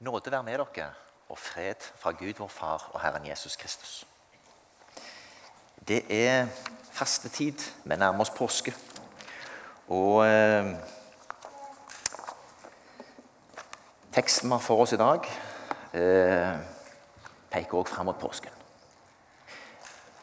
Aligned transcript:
Nåde 0.00 0.30
være 0.30 0.42
med 0.42 0.58
dere 0.58 0.90
og 1.28 1.38
fred 1.38 1.74
fra 1.96 2.10
Gud 2.10 2.34
vår 2.38 2.48
Far 2.48 2.90
og 2.92 3.00
Herren 3.00 3.26
Jesus 3.26 3.56
Kristus. 3.56 4.06
Det 5.88 6.26
er 6.28 6.46
fastetid. 6.92 7.72
Vi 7.84 7.96
nærmer 7.96 8.20
oss 8.20 8.30
påske. 8.30 8.74
Og 9.88 10.26
eh, 10.26 10.76
teksten 14.12 14.50
vi 14.50 14.52
har 14.52 14.58
for 14.60 14.82
oss 14.84 14.92
i 14.92 15.00
dag, 15.00 15.20
eh, 15.92 16.58
peker 17.50 17.78
også 17.78 17.94
fram 17.94 18.06
mot 18.06 18.20
påsken. 18.20 18.50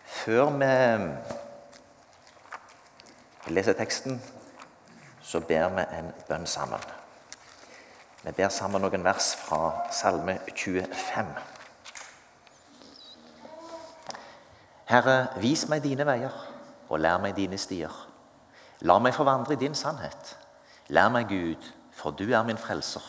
Før 0.06 0.50
vi 0.54 0.68
leser 3.54 3.74
teksten, 3.74 4.22
så 5.22 5.40
ber 5.40 5.70
vi 5.70 5.82
en 5.98 6.14
bønn 6.28 6.46
sammen. 6.46 6.80
Vi 8.24 8.32
ber 8.32 8.48
sammen 8.56 8.80
noen 8.80 9.04
vers 9.04 9.34
fra 9.36 9.90
Salme 9.92 10.38
25. 10.48 11.32
Herre, 14.88 15.16
vis 15.44 15.66
meg 15.68 15.84
dine 15.84 16.06
veier, 16.08 16.32
og 16.88 17.02
lær 17.04 17.20
meg 17.20 17.36
dine 17.36 17.60
stier. 17.60 17.92
La 18.88 18.96
meg 19.04 19.16
forvandre 19.18 19.58
i 19.58 19.60
din 19.60 19.76
sannhet. 19.76 20.38
Lær 20.96 21.12
meg, 21.12 21.28
Gud, 21.28 21.68
for 21.92 22.16
du 22.16 22.30
er 22.32 22.48
min 22.48 22.60
frelser. 22.60 23.04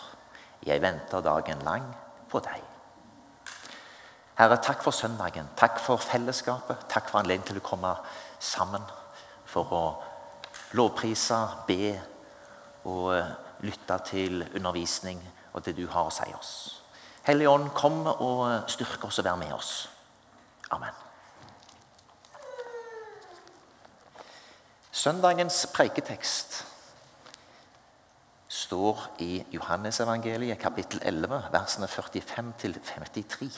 Jeg 0.67 0.83
venter 0.83 1.23
dagen 1.23 1.63
lang 1.63 1.87
på 2.31 2.43
deg. 2.43 2.67
Herre, 4.35 4.59
takk 4.59 4.83
for 4.83 4.91
søndagen. 4.91 5.47
Takk 5.55 5.79
for 5.79 6.03
fellesskapet. 6.03 6.89
Takk 6.91 7.07
for 7.13 7.23
anledningen 7.23 7.53
til 7.53 7.63
å 7.63 7.69
komme 7.71 7.95
sammen 8.43 8.83
for 9.47 9.79
å 9.79 9.85
lovprise, 10.75 11.39
be 11.71 11.95
og 12.91 13.15
lytte 13.65 13.99
til 14.07 14.45
undervisning 14.55 15.23
og 15.53 15.65
det 15.65 15.77
du 15.79 15.87
har 15.89 16.09
å 16.09 16.13
si 16.15 16.29
oss. 16.37 16.53
Hellige 17.25 17.51
Ånd, 17.51 17.71
kom 17.73 18.05
og 18.07 18.69
styrk 18.69 19.07
oss 19.09 19.19
og 19.23 19.25
vær 19.25 19.41
med 19.41 19.53
oss. 19.57 19.89
Amen. 20.75 20.93
Søndagens 24.93 25.67
preiketekst 25.75 26.63
står 28.49 29.01
i 29.25 29.43
Johannesevangeliet 29.53 30.61
kapittel 30.61 31.01
11, 31.03 31.49
versene 31.53 31.89
45 31.89 32.53
53. 32.61 33.51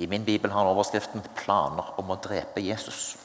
I 0.00 0.06
min 0.06 0.24
bibel 0.24 0.50
har 0.50 0.64
han 0.64 0.72
overskriften 0.72 1.22
'Planer 1.36 1.94
om 2.00 2.10
å 2.10 2.16
drepe 2.16 2.60
Jesus'. 2.60 3.16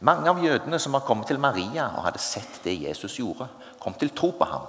Mange 0.00 0.30
av 0.30 0.38
jødene 0.40 0.78
som 0.80 0.94
var 0.96 1.04
kommet 1.04 1.28
til 1.28 1.40
Maria 1.40 1.90
og 1.92 2.06
hadde 2.06 2.20
sett 2.24 2.62
det 2.64 2.78
Jesus 2.86 3.18
gjorde, 3.18 3.50
kom 3.80 3.92
til 4.00 4.08
tro 4.16 4.30
på 4.32 4.46
ham. 4.48 4.62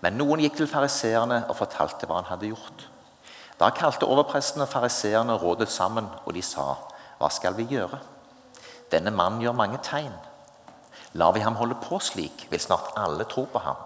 Men 0.00 0.16
noen 0.16 0.40
gikk 0.40 0.56
til 0.56 0.70
fariseerne 0.70 1.42
og 1.50 1.58
fortalte 1.58 2.08
hva 2.08 2.22
han 2.22 2.30
hadde 2.30 2.48
gjort. 2.48 2.86
Da 3.60 3.68
kalte 3.76 4.08
overpresten 4.08 4.64
og 4.64 4.70
fariseerne 4.72 5.36
rådet 5.40 5.68
sammen, 5.68 6.08
og 6.24 6.34
de 6.34 6.42
sa, 6.42 6.74
'Hva 7.18 7.28
skal 7.30 7.56
vi 7.56 7.64
gjøre?' 7.64 8.00
Denne 8.90 9.10
mannen 9.10 9.40
gjør 9.40 9.52
mange 9.52 9.78
tegn. 9.82 10.12
Lar 11.12 11.32
vi 11.32 11.40
ham 11.40 11.56
holde 11.56 11.74
på 11.74 11.98
slik, 11.98 12.46
vil 12.50 12.60
snart 12.60 12.92
alle 12.96 13.24
tro 13.24 13.44
på 13.44 13.58
ham. 13.58 13.76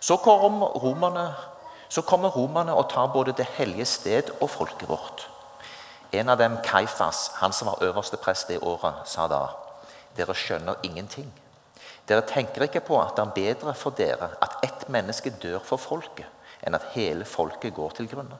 Så 0.00 0.16
kommer 0.16 0.66
romerne, 0.66 1.34
så 1.88 2.02
kommer 2.02 2.28
romerne 2.28 2.74
og 2.74 2.90
tar 2.90 3.06
både 3.06 3.32
det 3.32 3.46
hellige 3.46 3.84
sted 3.84 4.30
og 4.40 4.50
folket 4.50 4.88
vårt. 4.88 5.28
En 6.12 6.28
av 6.28 6.38
dem, 6.38 6.58
Kaifas, 6.64 7.30
han 7.34 7.52
som 7.52 7.66
var 7.66 7.82
øverste 7.82 8.16
prest 8.16 8.48
det 8.48 8.62
året, 8.62 8.94
sa 9.04 9.28
da 9.28 9.46
dere 10.16 10.34
skjønner 10.36 10.80
ingenting. 10.86 11.30
Dere 12.08 12.24
tenker 12.26 12.66
ikke 12.66 12.82
på 12.84 12.98
at 13.00 13.16
det 13.16 13.24
er 13.24 13.34
bedre 13.36 13.74
for 13.78 13.94
dere 13.96 14.32
at 14.42 14.58
ett 14.66 14.88
menneske 14.92 15.30
dør 15.42 15.60
for 15.64 15.80
folket, 15.80 16.26
enn 16.62 16.74
at 16.78 16.92
hele 16.96 17.26
folket 17.28 17.74
går 17.74 17.98
til 17.98 18.10
grunne. 18.10 18.38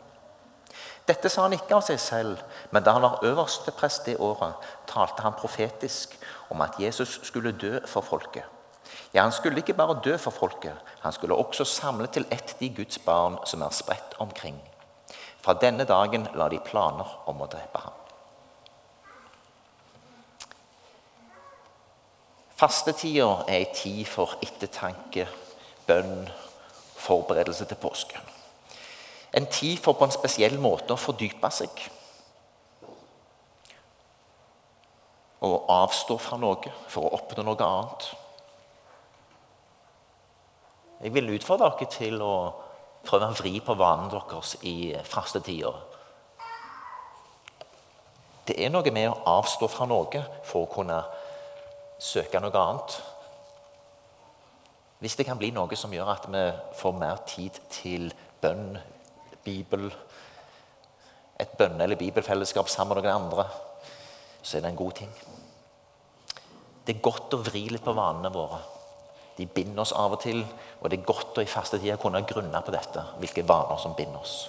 Dette 1.07 1.31
sa 1.31 1.45
han 1.47 1.55
ikke 1.57 1.75
av 1.75 1.83
seg 1.87 1.99
selv, 2.01 2.43
men 2.71 2.85
da 2.87 2.95
han 2.95 3.03
var 3.03 3.25
øverste 3.27 3.75
prest 3.75 4.07
det 4.07 4.21
året, 4.23 4.55
talte 4.87 5.25
han 5.25 5.35
profetisk 5.39 6.15
om 6.55 6.63
at 6.63 6.79
Jesus 6.81 7.19
skulle 7.27 7.53
dø 7.53 7.79
for 7.87 8.07
folket. 8.07 8.45
Ja, 9.13 9.23
Han 9.23 9.33
skulle 9.33 9.57
ikke 9.59 9.75
bare 9.75 10.01
dø 10.05 10.17
for 10.17 10.31
folket, 10.31 10.75
han 11.01 11.13
skulle 11.13 11.35
også 11.35 11.65
samle 11.65 12.07
til 12.07 12.27
ett 12.31 12.57
de 12.61 12.69
Guds 12.69 12.99
barn 12.99 13.39
som 13.45 13.63
er 13.63 13.71
spredt 13.71 14.15
omkring. 14.19 14.61
Fra 15.43 15.53
denne 15.55 15.85
dagen 15.85 16.29
la 16.35 16.49
de 16.49 16.59
planer 16.59 17.19
om 17.27 17.41
å 17.43 17.47
drepe 17.47 17.79
ham. 17.79 18.02
Fastetida 22.63 23.41
er 23.49 23.57
ei 23.57 23.65
tid 23.75 24.05
for 24.07 24.37
ettertanke, 24.39 25.25
bønn, 25.83 26.29
forberedelse 26.95 27.65
til 27.67 27.79
påske. 27.83 28.21
En 29.35 29.49
tid 29.51 29.81
for 29.83 29.99
på 29.99 30.07
en 30.07 30.15
spesiell 30.15 30.55
måte 30.63 30.95
å 30.95 31.01
fordype 31.01 31.51
seg. 31.51 31.81
Og 35.43 35.73
avstå 35.75 36.19
fra 36.23 36.39
noe 36.39 36.71
for 36.87 37.09
å 37.09 37.11
oppnå 37.19 37.43
noe 37.49 37.67
annet. 37.67 38.07
Jeg 41.03 41.15
vil 41.17 41.35
utfordre 41.35 41.73
dere 41.73 41.91
til 41.97 42.23
å 42.23 42.37
prøve 43.03 43.33
å 43.33 43.39
vri 43.41 43.57
på 43.59 43.75
vanen 43.75 44.07
deres 44.15 44.55
i 44.63 44.93
fastetida. 45.03 45.75
Det 48.47 48.55
er 48.55 48.71
noe 48.71 48.95
med 48.95 49.11
å 49.11 49.19
avstå 49.41 49.67
fra 49.67 49.91
noe 49.91 50.23
for 50.47 50.63
å 50.63 50.73
kunne 50.79 51.03
søke 52.03 52.41
noe 52.43 52.59
annet. 52.59 52.97
Hvis 55.03 55.17
det 55.19 55.27
kan 55.27 55.39
bli 55.39 55.51
noe 55.55 55.79
som 55.79 55.93
gjør 55.95 56.11
at 56.13 56.27
vi 56.31 56.43
får 56.79 56.99
mer 56.99 57.23
tid 57.27 57.59
til 57.71 58.13
bønn, 58.43 58.79
bibel, 59.45 59.89
et 61.41 61.59
bønne- 61.59 61.83
eller 61.83 61.99
bibelfellesskap 61.99 62.69
sammen 62.69 62.97
med 62.97 63.05
noen 63.05 63.25
andre, 63.25 63.47
så 64.43 64.57
er 64.57 64.63
det 64.63 64.71
en 64.71 64.77
god 64.77 64.93
ting. 64.93 65.11
Det 66.87 66.97
er 66.97 67.03
godt 67.03 67.35
å 67.35 67.43
vri 67.43 67.69
litt 67.71 67.85
på 67.85 67.95
vanene 67.95 68.33
våre. 68.35 68.59
De 69.39 69.47
binder 69.47 69.83
oss 69.83 69.95
av 69.97 70.13
og 70.13 70.21
til, 70.21 70.43
og 70.81 70.91
det 70.91 70.99
er 70.99 71.07
godt 71.07 71.39
å 71.39 71.43
i 71.43 71.51
faste 71.51 71.79
tider 71.79 71.97
kunne 71.97 72.23
grunne 72.27 72.63
på 72.63 72.75
dette, 72.75 73.05
hvilke 73.19 73.47
vaner 73.49 73.79
som 73.79 73.95
binder 73.95 74.21
oss. 74.21 74.49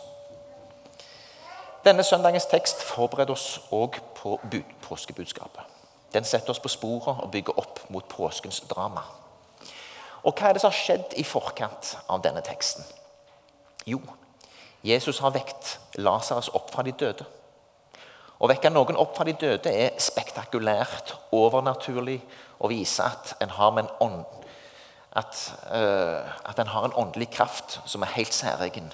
Denne 1.86 2.04
søndagens 2.04 2.46
tekst 2.46 2.82
forbereder 2.84 3.34
oss 3.34 3.60
òg 3.72 4.00
på 4.16 4.38
påskebudskapet. 4.86 5.73
Den 6.14 6.24
setter 6.24 6.54
oss 6.54 6.62
på 6.62 6.72
sporet 6.72 7.24
og 7.24 7.32
bygger 7.32 7.60
opp 7.60 7.80
mot 7.90 8.06
påskens 8.10 8.62
drama. 8.70 9.02
Og 10.24 10.36
hva 10.38 10.50
er 10.50 10.56
det 10.56 10.64
som 10.64 10.72
har 10.72 10.78
skjedd 10.80 11.16
i 11.20 11.26
forkant 11.28 11.96
av 12.08 12.22
denne 12.24 12.44
teksten? 12.46 12.86
Jo, 13.90 14.00
Jesus 14.84 15.20
har 15.24 15.34
vekt 15.36 15.78
Lasarus 16.00 16.52
opp 16.56 16.72
fra 16.72 16.84
de 16.84 16.94
døde. 16.96 17.26
Å 18.44 18.48
vekke 18.52 18.72
noen 18.72 18.98
opp 19.00 19.16
fra 19.16 19.26
de 19.28 19.36
døde 19.40 19.72
er 19.72 20.00
spektakulært, 20.02 21.14
overnaturlig 21.32 22.20
og 22.60 22.74
vise 22.74 23.04
at 23.04 23.36
en 23.44 23.54
har, 23.56 23.78
en, 23.80 23.92
ånd, 24.04 24.26
at, 25.16 25.40
uh, 25.72 26.28
at 26.50 26.60
en 26.60 26.72
har 26.74 26.88
en 26.88 26.98
åndelig 27.06 27.30
kraft 27.36 27.80
som 27.88 28.04
er 28.04 28.16
helt 28.18 28.36
særegen. 28.36 28.92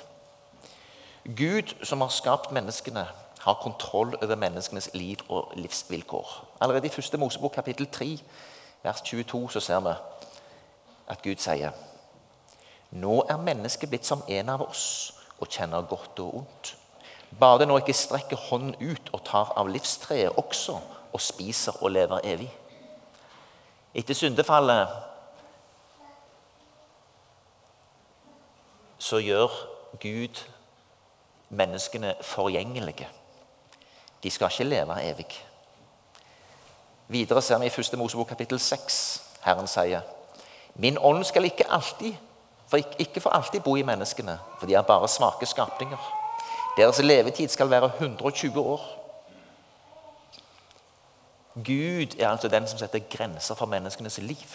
Gud 1.26 1.74
som 1.86 2.02
har 2.02 2.14
skapt 2.14 2.54
menneskene, 2.54 3.08
har 3.40 3.54
kontroll 3.54 4.16
over 4.22 4.36
menneskenes 4.36 4.90
liv 4.94 5.18
og 5.30 5.52
livsvilkår. 5.56 6.46
Allerede 6.62 6.88
i 6.88 6.90
første 6.90 7.18
Mosebok 7.18 7.52
kapittel 7.52 7.88
3, 7.92 8.20
vers 8.84 9.02
22, 9.02 9.50
så 9.52 9.60
ser 9.60 9.80
vi 9.80 9.94
at 11.08 11.22
Gud 11.24 11.36
sier 11.36 11.72
Nå 12.92 13.22
er 13.30 13.38
mennesket 13.38 13.90
blitt 13.90 14.06
som 14.06 14.24
en 14.28 14.50
av 14.50 14.64
oss 14.66 15.14
og 15.40 15.48
kjenner 15.48 15.86
godt 15.88 16.20
og 16.20 16.36
ondt. 16.42 16.76
Bare 17.40 17.60
det 17.62 17.68
nå 17.70 17.78
ikke 17.78 17.94
strekker 17.94 18.38
hånden 18.50 18.76
ut 18.82 19.12
og 19.14 19.22
tar 19.26 19.54
av 19.58 19.70
livstreet 19.70 20.38
også 20.38 20.80
og 21.14 21.22
spiser 21.22 21.78
og 21.84 21.92
lever 21.92 22.26
evig. 22.26 22.50
Etter 23.94 24.14
syndefallet 24.14 24.90
så 29.00 29.22
gjør 29.22 29.54
Gud 30.02 30.44
menneskene 31.50 32.14
forgjengelige. 32.22 33.08
De 34.24 34.32
skal 34.32 34.52
ikke 34.52 34.64
leve 34.64 35.04
evig. 35.04 35.46
Videre 37.08 37.42
ser 37.42 37.58
vi 37.58 37.66
i 37.66 37.80
1. 37.80 37.98
Mosebok 37.98 38.28
kapittel 38.28 38.60
6. 38.60 39.24
Herren 39.42 39.68
sier, 39.68 40.02
Min 40.76 40.98
ånd 40.98 41.24
skal 41.26 41.46
ikke 41.46 41.66
alltid, 41.72 42.14
for 42.68 42.78
ikke 42.78 43.22
for 43.22 43.30
alltid 43.30 43.60
bo 43.60 43.76
i 43.76 43.84
menneskene, 43.84 44.40
for 44.60 44.68
de 44.68 44.74
er 44.74 44.82
bare 44.82 45.08
svake 45.08 45.46
skapninger. 45.46 45.98
Deres 46.78 47.00
levetid 47.02 47.48
skal 47.50 47.70
være 47.70 47.86
120 47.86 48.60
år. 48.60 48.82
Gud 51.56 52.20
er 52.20 52.30
altså 52.30 52.48
den 52.48 52.68
som 52.68 52.80
setter 52.80 53.00
grenser 53.00 53.56
for 53.56 53.66
menneskenes 53.66 54.18
liv. 54.18 54.48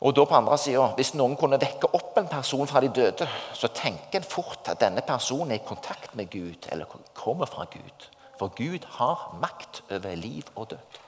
Og 0.00 0.16
da 0.16 0.24
på 0.24 0.34
andre 0.34 0.58
siden, 0.58 0.94
Hvis 0.94 1.14
noen 1.14 1.36
kunne 1.36 1.60
vekke 1.60 1.94
opp 1.94 2.18
en 2.18 2.28
person 2.28 2.66
fra 2.66 2.80
de 2.80 2.88
døde, 2.88 3.28
så 3.54 3.68
tenker 3.68 4.18
en 4.18 4.22
fort 4.22 4.68
at 4.68 4.80
denne 4.80 5.00
personen 5.00 5.50
er 5.50 5.54
i 5.54 5.66
kontakt 5.66 6.14
med 6.14 6.30
Gud, 6.30 6.68
eller 6.72 6.84
kommer 7.14 7.46
fra 7.46 7.64
Gud. 7.64 8.08
For 8.38 8.48
Gud 8.48 8.84
har 8.90 9.38
makt 9.40 9.82
over 9.90 10.14
liv 10.14 10.42
og 10.54 10.70
død. 10.70 10.98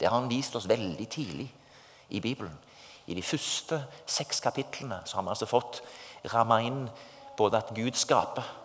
Det 0.00 0.08
har 0.08 0.20
han 0.20 0.30
vist 0.30 0.56
oss 0.56 0.68
veldig 0.68 1.08
tidlig 1.08 1.54
i 2.08 2.20
Bibelen. 2.20 2.58
I 3.06 3.14
de 3.14 3.22
første 3.22 3.84
seks 4.06 4.40
kapitlene 4.40 5.00
så 5.04 5.16
har 5.16 5.22
vi 5.22 5.28
altså 5.28 5.46
fått 5.46 5.82
ramma 6.32 6.60
inn 6.62 6.88
både 7.36 7.58
at 7.58 7.74
Gud 7.74 7.92
skaper 7.92 8.58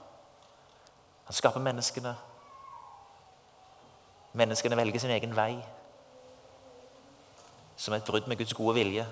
Han 1.28 1.34
skaper 1.34 1.60
menneskene. 1.60 2.16
Menneskene 4.34 4.78
velger 4.78 5.00
sin 5.00 5.12
egen 5.12 5.36
vei 5.36 5.58
som 7.75 7.94
et 7.94 8.06
brudd 8.08 8.28
med 8.28 8.38
Guds 8.38 8.54
gode 8.54 8.78
vilje. 8.78 9.06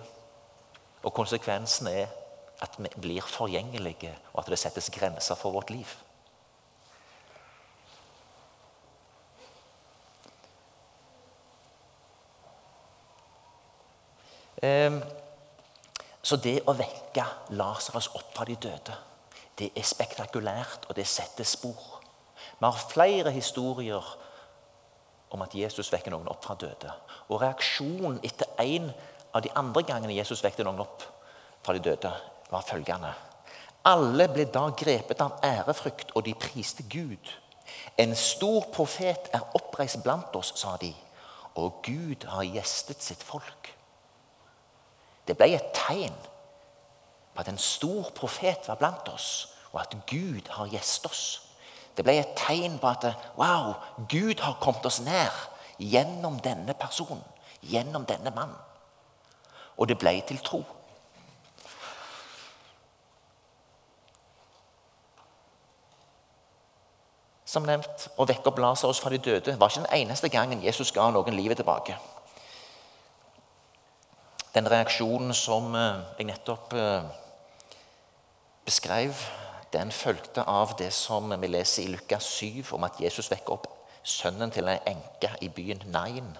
Og 1.06 1.14
konsekvensen 1.14 1.88
er 1.92 2.10
at 2.64 2.78
vi 2.80 2.90
blir 3.02 3.22
forgjengelige, 3.22 4.14
og 4.34 4.44
at 4.44 4.50
det 4.50 4.60
settes 4.60 4.90
grenser 4.90 5.38
for 5.38 5.54
vårt 5.54 5.70
liv. 5.70 5.88
Ehm, 14.64 15.02
så 16.26 16.40
det 16.42 16.62
å 16.66 16.74
vekke 16.74 17.26
Lasarus 17.60 18.08
opp 18.18 18.32
fra 18.34 18.48
de 18.50 18.56
døde, 18.56 18.96
det 19.60 19.72
er 19.76 19.86
spektakulært, 19.86 20.88
og 20.90 20.96
det 20.98 21.06
setter 21.08 21.46
spor. 21.48 22.00
Vi 22.60 22.66
har 22.66 22.88
flere 22.90 23.32
historier 23.32 24.16
om 25.30 25.44
at 25.44 25.56
Jesus 25.56 25.92
vekker 25.94 26.14
noen 26.14 26.32
opp 26.32 26.46
fra 26.46 26.56
døde. 26.60 26.92
Og 27.30 27.42
reaksjonen 27.42 28.20
etter 28.24 28.50
en 28.64 28.90
av 29.36 29.42
de 29.44 29.52
andre 29.60 29.84
gangene 29.84 30.16
Jesus 30.16 30.44
vekte 30.44 30.64
noen 30.64 30.80
opp 30.80 31.04
fra 31.66 31.76
de 31.76 31.82
døde, 31.84 32.12
var 32.48 32.64
følgende. 32.64 33.12
Alle 33.86 34.30
ble 34.32 34.46
da 34.50 34.70
grepet 34.78 35.22
av 35.22 35.42
ærefrykt, 35.44 36.14
og 36.16 36.24
de 36.26 36.34
priste 36.40 36.86
Gud. 36.90 37.32
En 38.00 38.16
stor 38.16 38.70
profet 38.74 39.28
er 39.36 39.58
oppreist 39.58 40.00
blant 40.06 40.36
oss, 40.40 40.54
sa 40.56 40.76
de, 40.82 40.94
og 41.60 41.82
Gud 41.84 42.24
har 42.32 42.48
gjestet 42.48 43.04
sitt 43.04 43.24
folk. 43.24 43.72
Det 45.28 45.36
ble 45.38 45.52
et 45.58 45.74
tegn 45.76 46.16
på 47.36 47.44
at 47.44 47.50
en 47.52 47.60
stor 47.60 48.12
profet 48.16 48.70
var 48.70 48.80
blant 48.80 49.10
oss, 49.12 49.50
og 49.74 49.82
at 49.82 49.98
Gud 50.08 50.48
har 50.56 50.72
gjestet 50.72 51.10
oss. 51.12 51.26
Det 51.98 52.06
ble 52.06 52.16
et 52.22 52.36
tegn 52.40 52.78
på 52.80 52.88
at 52.88 53.10
wow, 53.36 53.74
Gud 54.12 54.40
har 54.40 54.62
kommet 54.64 54.86
oss 54.88 55.02
nær 55.04 55.34
gjennom 55.80 56.40
denne 56.44 56.76
personen, 56.80 57.24
gjennom 57.62 58.08
denne 58.08 58.32
mannen. 58.36 58.62
Og 59.78 59.88
det 59.88 59.98
ble 60.00 60.16
til 60.28 60.40
tro. 60.44 60.64
Som 67.46 67.64
nevnt, 67.64 68.10
Å 68.18 68.26
vekke 68.28 68.50
opp 68.52 68.60
Lasarus 68.60 69.00
fra 69.00 69.12
de 69.14 69.22
døde 69.22 69.54
var 69.60 69.72
ikke 69.72 69.86
den 69.86 70.02
eneste 70.02 70.30
gangen 70.30 70.64
Jesus 70.64 70.92
ga 70.92 71.08
noen 71.12 71.38
livet 71.38 71.62
tilbake. 71.62 71.96
Den 74.56 74.68
reaksjonen 74.72 75.34
som 75.36 75.74
eh, 75.76 76.02
jeg 76.18 76.28
nettopp 76.30 76.74
eh, 76.74 77.08
beskrev, 78.66 79.24
den 79.72 79.92
fulgte 79.92 80.44
av 80.48 80.76
det 80.80 80.92
som 80.96 81.32
vi 81.42 81.48
leser 81.52 81.84
i 81.84 81.92
Lukas 81.92 82.28
7, 82.40 82.74
om 82.76 82.84
at 82.88 83.00
Jesus 83.00 83.32
vekker 83.32 83.56
opp 83.58 83.68
sønnen 84.04 84.52
til 84.54 84.70
ei 84.72 84.78
enke 84.92 85.32
i 85.44 85.50
byen 85.50 85.84
Nain. 85.92 86.32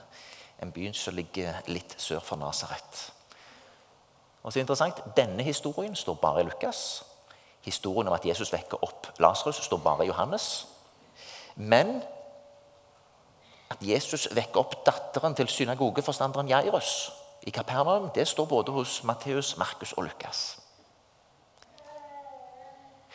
En 0.64 0.72
by 0.72 0.92
som 0.96 1.16
ligger 1.16 1.64
litt 1.68 1.96
sør 2.00 2.24
for 2.24 2.40
Nasaret. 2.40 3.15
Og 4.46 4.54
så 4.54 4.62
interessant, 4.62 5.02
Denne 5.18 5.44
historien 5.44 5.96
står 5.96 6.14
bare 6.22 6.42
i 6.42 6.44
Lukas. 6.46 7.04
Historien 7.62 8.08
om 8.08 8.14
at 8.14 8.26
Jesus 8.26 8.54
vekker 8.54 8.78
opp 8.86 9.08
Lasarus, 9.20 9.56
står 9.66 9.78
bare 9.78 10.06
i 10.06 10.08
Johannes. 10.08 10.68
Men 11.56 12.04
at 13.74 13.82
Jesus 13.82 14.28
vekker 14.36 14.62
opp 14.62 14.86
datteren 14.86 15.34
til 15.36 15.50
synagogeforstanderen 15.50 16.50
Jairus 16.50 17.12
i 17.42 17.50
Kapernaum, 17.50 18.12
det 18.16 18.28
står 18.28 18.46
både 18.46 18.72
hos 18.72 19.04
Matteus, 19.04 19.58
Markus 19.58 19.94
og 19.94 20.04
Lukas. 20.04 20.60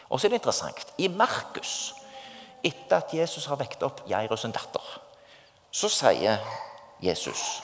Og 0.09 0.21
så 0.21 0.27
er 0.27 0.29
det 0.35 0.41
interessant. 0.43 0.87
I 0.99 1.09
Markus, 1.09 1.95
etter 2.65 2.97
at 2.97 3.15
Jesus 3.15 3.47
har 3.47 3.57
vekt 3.57 3.83
opp 3.87 4.03
Jairus' 4.11 4.51
datter, 4.51 5.01
så 5.71 5.89
sier 5.89 6.43
Jesus 7.01 7.63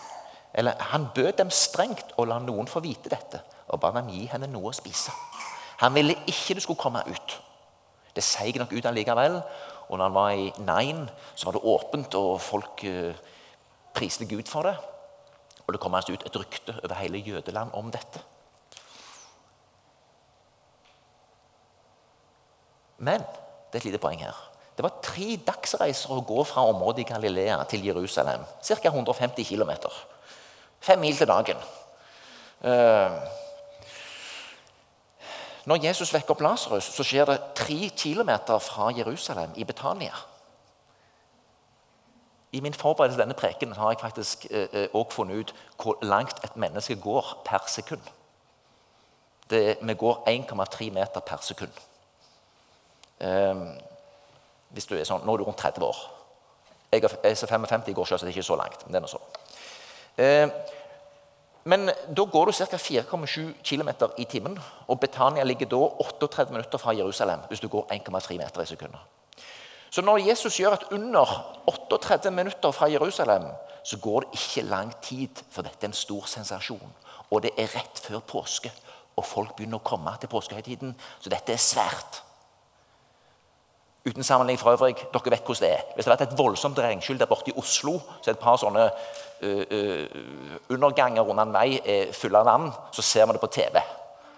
eller 0.57 0.73
Han 0.81 1.09
bød 1.15 1.33
dem 1.33 1.51
strengt 1.51 2.15
å 2.17 2.25
la 2.25 2.39
noen 2.41 2.69
få 2.71 2.81
vite 2.81 3.11
dette, 3.13 3.43
og 3.69 3.81
ba 3.83 3.93
ham 3.97 4.11
gi 4.13 4.27
henne 4.31 4.49
noe 4.51 4.71
å 4.71 4.77
spise. 4.77 5.15
Han 5.83 5.95
ville 5.95 6.17
ikke 6.27 6.57
det 6.57 6.65
skulle 6.65 6.81
komme 6.81 7.03
ut. 7.09 7.39
Det 8.17 8.25
seig 8.25 8.57
nok 8.61 8.73
ut 8.73 8.87
allikevel. 8.89 9.41
Og 9.89 9.99
når 9.99 10.05
han 10.09 10.15
var 10.15 10.31
i 10.31 10.53
Nain, 10.65 11.05
så 11.35 11.47
var 11.47 11.57
det 11.57 11.67
åpent, 11.69 12.15
og 12.19 12.41
folk 12.43 12.83
uh, 12.89 13.19
priste 13.95 14.27
Gud 14.27 14.49
for 14.51 14.67
det. 14.67 14.75
Og 15.67 15.75
det 15.75 15.83
kom 15.83 15.95
altså 15.95 16.15
ut 16.15 16.25
et 16.27 16.39
rykte 16.39 16.75
over 16.83 16.95
hele 16.99 17.23
Jødeland 17.23 17.75
om 17.75 17.91
dette. 17.93 18.23
Men 22.99 23.21
det 23.21 23.79
er 23.79 23.83
et 23.83 23.89
lite 23.91 24.03
poeng 24.03 24.23
her. 24.23 24.37
Det 24.77 24.85
var 24.85 25.01
tre 25.05 25.37
dagsreiser 25.41 26.13
å 26.13 26.23
gå 26.27 26.43
fra 26.45 26.67
området 26.69 27.05
i 27.05 27.09
Galilea 27.09 27.63
til 27.69 27.85
Jerusalem. 27.87 28.45
Ca. 28.61 28.77
150 28.93 29.45
km. 29.49 29.73
Fem 30.81 31.01
mil 31.01 31.17
til 31.17 31.29
dagen. 31.29 31.61
Eh, 32.61 33.17
når 35.67 35.83
Jesus 35.83 36.13
vekker 36.15 36.31
opp 36.31 36.43
Lasarus, 36.47 36.87
så 36.95 37.05
skjer 37.05 37.27
det 37.27 37.41
tre 37.59 37.89
kilometer 37.99 38.59
fra 38.63 38.93
Jerusalem, 38.95 39.51
i 39.57 39.65
Betania. 39.65 40.15
I 42.53 42.61
min 42.61 42.75
forberedelse 42.75 43.17
til 43.17 43.23
denne 43.25 43.35
preken 43.35 43.73
har 43.73 43.91
jeg 43.91 44.01
faktisk 44.01 44.47
også 44.51 44.69
eh, 44.73 44.89
eh, 44.95 45.11
funnet 45.11 45.37
ut 45.37 45.55
hvor 45.83 45.99
langt 46.03 46.45
et 46.45 46.57
menneske 46.57 46.97
går 46.97 47.43
per 47.45 47.67
sekund. 47.67 48.01
Det, 49.51 49.79
vi 49.83 49.95
går 49.95 50.23
1,3 50.29 50.91
meter 50.91 51.21
per 51.21 51.37
sekund. 51.41 51.73
Um, 53.21 53.69
hvis 54.71 54.87
du 54.87 54.95
er 54.97 55.05
sånn, 55.09 55.23
Nå 55.25 55.33
er 55.33 55.41
du 55.41 55.45
rundt 55.47 55.59
30 55.59 55.85
år. 55.87 55.99
Jeg 56.93 57.05
er 57.05 57.35
55 57.35 57.89
i 57.89 57.93
går 57.93 58.05
selv, 58.05 58.19
så 58.19 58.27
det 58.27 58.33
er 58.33 58.37
ikke 58.37 58.43
så 58.43 58.57
langt. 58.57 58.83
Men 58.87 58.95
det 58.95 59.03
er 59.03 59.07
så. 59.09 59.21
Um, 60.17 60.51
men 61.67 61.91
da 61.91 62.25
går 62.31 62.47
du 62.47 62.53
ca. 62.53 62.79
4,7 62.79 63.53
km 63.63 63.89
i 64.19 64.25
timen. 64.25 64.59
Og 64.87 65.01
Betania 65.01 65.45
ligger 65.45 65.67
da 65.67 65.77
38 65.77 66.53
minutter 66.53 66.79
fra 66.79 66.95
Jerusalem 66.95 67.43
hvis 67.49 67.61
du 67.61 67.69
går 67.69 67.89
1,3 67.93 68.39
meter 68.39 68.63
i 68.63 68.67
sekundet. 68.67 69.01
Så 69.91 70.03
når 70.03 70.19
Jesus 70.29 70.57
gjør 70.61 70.77
at 70.77 70.85
under 70.93 71.27
38 71.67 72.31
minutter 72.31 72.71
fra 72.71 72.87
Jerusalem, 72.91 73.43
så 73.85 73.99
går 73.99 74.21
det 74.21 74.29
ikke 74.33 74.69
lang 74.69 74.93
tid, 75.03 75.43
for 75.51 75.63
dette 75.63 75.83
er 75.83 75.89
en 75.89 75.93
stor 75.93 76.27
sensasjon. 76.27 76.93
Og 77.31 77.43
det 77.43 77.51
er 77.59 77.71
rett 77.75 77.99
før 77.99 78.19
påske, 78.19 78.71
og 79.17 79.25
folk 79.25 79.57
begynner 79.57 79.81
å 79.81 79.87
komme 79.87 80.13
til 80.21 80.31
påskehøytiden. 80.31 80.95
Så 81.21 81.31
dette 81.31 81.55
er 81.55 81.63
svært. 81.63 82.23
Uten 84.07 84.23
sammenligning 84.23 84.61
for 84.61 84.71
øvrig, 84.71 84.95
dere 84.95 85.31
vet 85.35 85.47
hvordan 85.47 85.63
det 85.65 85.73
er. 85.73 85.87
Hvis 85.95 86.05
det 86.05 86.13
hadde 86.13 86.27
vært 86.27 86.33
et 86.33 86.39
voldsomt 86.39 86.79
regnskyll 86.79 87.19
der 87.19 87.31
borte 87.31 87.51
i 87.51 87.59
Oslo, 87.59 87.99
så 88.21 88.31
er 88.31 88.35
det 88.35 88.39
et 88.39 88.45
par 88.45 88.61
sånne 88.63 88.91
underganger 90.69 91.29
under 91.29 91.43
en 91.45 91.55
vei 91.55 91.81
er 91.85 92.13
fulle 92.17 92.41
av 92.41 92.49
vann, 92.49 92.71
så 92.93 93.03
ser 93.03 93.27
vi 93.27 93.37
det 93.37 93.43
på 93.43 93.53
TV. 93.53 93.81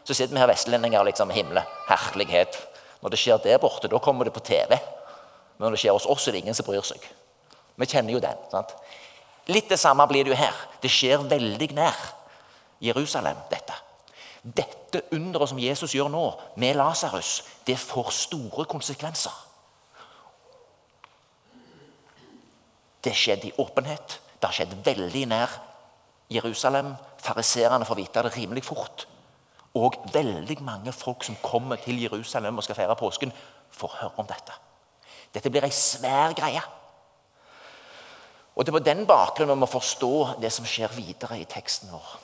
Så 0.05 0.15
sitter 0.15 0.35
vi 0.35 0.41
her 0.41 0.51
vestlendinger 0.51 1.01
og 1.01 1.07
liksom 1.07 1.31
himle. 1.31 1.63
Herlighet. 1.89 2.59
Når 3.03 3.13
det 3.13 3.21
skjer 3.21 3.43
der 3.45 3.61
borte, 3.63 3.89
da 3.89 4.01
kommer 4.03 4.25
det 4.25 4.35
på 4.35 4.43
TV. 4.43 4.79
Men 5.59 5.69
når 5.69 5.77
det 5.77 5.83
skjer 5.83 5.95
hos 5.95 6.07
oss, 6.07 6.29
er 6.29 6.35
det 6.35 6.43
ingen 6.43 6.57
som 6.57 6.67
bryr 6.67 6.83
seg. 6.87 7.03
Vi 7.79 7.87
kjenner 7.87 8.13
jo 8.17 8.23
den. 8.23 8.39
sant? 8.51 8.75
Litt 9.49 9.69
det 9.71 9.79
samme 9.81 10.07
blir 10.09 10.25
det 10.25 10.35
jo 10.35 10.39
her. 10.39 10.57
Det 10.83 10.91
skjer 10.93 11.29
veldig 11.29 11.71
nær 11.77 11.99
Jerusalem, 12.83 13.37
dette. 13.51 13.75
Dette 14.43 15.03
underet 15.13 15.51
som 15.51 15.59
Jesus 15.59 15.95
gjør 15.95 16.11
nå 16.13 16.25
med 16.57 16.77
Lasarus, 16.79 17.43
det 17.67 17.79
får 17.79 18.11
store 18.15 18.65
konsekvenser. 18.71 19.35
Det 23.05 23.15
skjedde 23.15 23.51
i 23.51 23.55
åpenhet. 23.59 24.19
Det 24.39 24.47
har 24.47 24.55
skjedd 24.55 24.75
veldig 24.87 25.25
nær 25.31 25.55
Jerusalem. 26.31 26.93
Fariserene 27.23 27.87
får 27.89 27.99
vite 27.99 28.23
det 28.23 28.35
rimelig 28.37 28.65
fort. 28.65 29.07
Og 29.75 29.99
veldig 30.13 30.61
mange 30.65 30.93
folk 30.93 31.27
som 31.27 31.37
kommer 31.43 31.77
til 31.83 32.01
Jerusalem 32.03 32.59
og 32.59 32.65
skal 32.65 32.79
feire 32.79 32.97
påsken, 32.97 33.33
får 33.71 33.97
høre 34.01 34.23
om 34.23 34.27
dette. 34.27 34.55
Dette 35.35 35.51
blir 35.53 35.67
ei 35.67 35.75
svær 35.75 36.33
greie. 36.37 36.63
Og 38.57 38.65
Det 38.65 38.73
er 38.73 38.79
på 38.79 38.85
den 38.85 39.05
bakgrunnen 39.07 39.55
vi 39.55 39.61
må 39.61 39.67
forstå 39.71 40.41
det 40.43 40.51
som 40.53 40.67
skjer 40.67 40.91
videre 40.97 41.39
i 41.39 41.47
teksten 41.47 41.93
vår. 41.93 42.17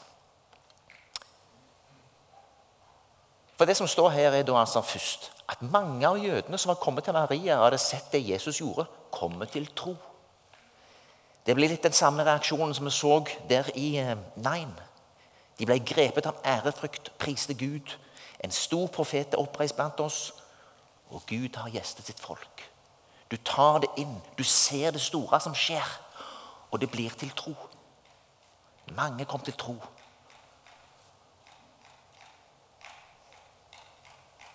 For 3.55 3.65
Det 3.65 3.77
som 3.77 3.87
står 3.87 4.11
her, 4.11 4.33
er 4.33 4.43
da 4.43 4.57
altså 4.59 4.83
først 4.83 5.31
at 5.49 5.63
mange 5.63 6.09
av 6.09 6.19
jødene 6.19 6.59
som 6.59 6.73
var 6.73 6.81
kommet 6.83 7.05
til 7.05 7.15
Maria, 7.15 7.59
og 7.59 7.69
hadde 7.69 7.79
sett 7.79 8.11
det 8.13 8.25
Jesus 8.29 8.59
gjorde, 8.59 8.87
kommer 9.13 9.47
til 9.47 9.67
tro. 9.77 9.95
Det 11.47 11.55
blir 11.55 11.69
litt 11.69 11.85
den 11.85 11.93
samme 11.93 12.25
reaksjonen 12.25 12.75
som 12.75 12.87
vi 12.89 12.93
så 12.95 13.19
der 13.49 13.69
i 13.77 13.97
eh, 14.01 14.17
Nine. 14.37 14.87
De 15.59 15.67
ble 15.69 15.77
grepet 15.85 16.27
av 16.27 16.41
ærefrykt, 16.45 17.13
priste 17.19 17.55
Gud. 17.55 17.93
En 18.45 18.51
stor 18.51 18.89
profet 18.89 19.35
er 19.35 19.43
oppreist 19.43 19.77
blant 19.77 20.01
oss, 20.01 20.33
og 21.11 21.23
Gud 21.29 21.57
har 21.57 21.71
gjestet 21.71 22.09
sitt 22.09 22.21
folk. 22.21 22.65
Du 23.31 23.37
tar 23.37 23.83
det 23.85 23.91
inn, 24.01 24.17
du 24.39 24.45
ser 24.45 24.91
det 24.91 25.01
store 25.01 25.41
som 25.41 25.55
skjer, 25.55 25.85
og 26.71 26.81
det 26.81 26.91
blir 26.91 27.13
til 27.19 27.31
tro. 27.37 27.55
Mange 28.97 29.25
kom 29.25 29.41
til 29.45 29.57
tro. 29.59 29.77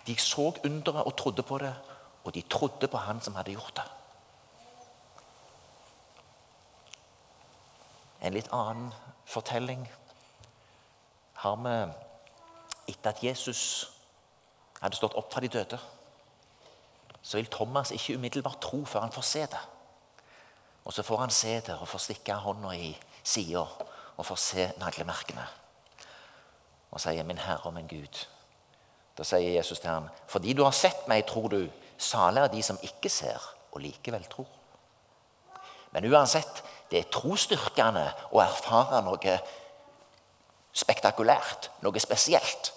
De 0.06 0.16
så 0.18 0.50
underet 0.64 1.06
og 1.06 1.16
trodde 1.16 1.42
på 1.42 1.58
det, 1.58 1.74
og 2.24 2.34
de 2.34 2.42
trodde 2.42 2.88
på 2.88 2.96
han 2.96 3.20
som 3.20 3.34
hadde 3.34 3.54
gjort 3.54 3.76
det. 3.76 3.88
En 8.20 8.34
litt 8.36 8.50
annen 8.52 8.92
fortelling 9.26 9.86
har 11.40 11.56
vi 11.64 11.76
etter 12.92 13.14
at 13.14 13.22
Jesus 13.24 13.62
hadde 14.80 14.98
stått 14.98 15.16
opp 15.16 15.32
fra 15.32 15.40
de 15.40 15.48
døde. 15.48 15.78
Så 17.22 17.38
vil 17.38 17.48
Thomas 17.52 17.92
ikke 17.94 18.16
umiddelbart 18.18 18.60
tro 18.64 18.82
før 18.84 19.06
han 19.06 19.14
får 19.14 19.26
se 19.28 19.46
det. 19.52 19.62
Og 20.84 20.92
så 20.92 21.04
får 21.06 21.22
han 21.22 21.32
se 21.32 21.54
det 21.60 21.76
og 21.76 21.88
får 21.88 22.04
stikke 22.06 22.36
hånda 22.44 22.74
i 22.76 22.92
sida 23.22 23.64
og 24.16 24.26
får 24.26 24.40
se 24.40 24.68
naglemerkene. 24.80 25.46
Og 26.90 27.00
sier 27.00 27.22
'Min 27.22 27.38
Herre 27.38 27.66
og 27.66 27.74
min 27.74 27.88
Gud'. 27.88 28.26
Da 29.18 29.24
sier 29.24 29.56
Jesus 29.56 29.80
til 29.80 29.90
ham, 29.90 30.08
'Fordi 30.26 30.52
du 30.52 30.64
har 30.64 30.70
sett 30.70 31.08
meg, 31.08 31.26
tror 31.26 31.48
du, 31.48 31.68
salig 31.98 32.42
er 32.42 32.46
de 32.46 32.62
som 32.62 32.78
ikke 32.82 33.08
ser, 33.08 33.54
og 33.72 33.80
likevel 33.80 34.26
tror'. 34.32 34.59
Men 35.94 36.06
uansett, 36.12 36.62
det 36.90 36.98
er 36.98 37.10
trosstyrkende 37.12 38.04
å 38.34 38.42
erfare 38.42 39.00
noe 39.06 39.38
spektakulært, 40.76 41.70
noe 41.82 42.02
spesielt. 42.02 42.72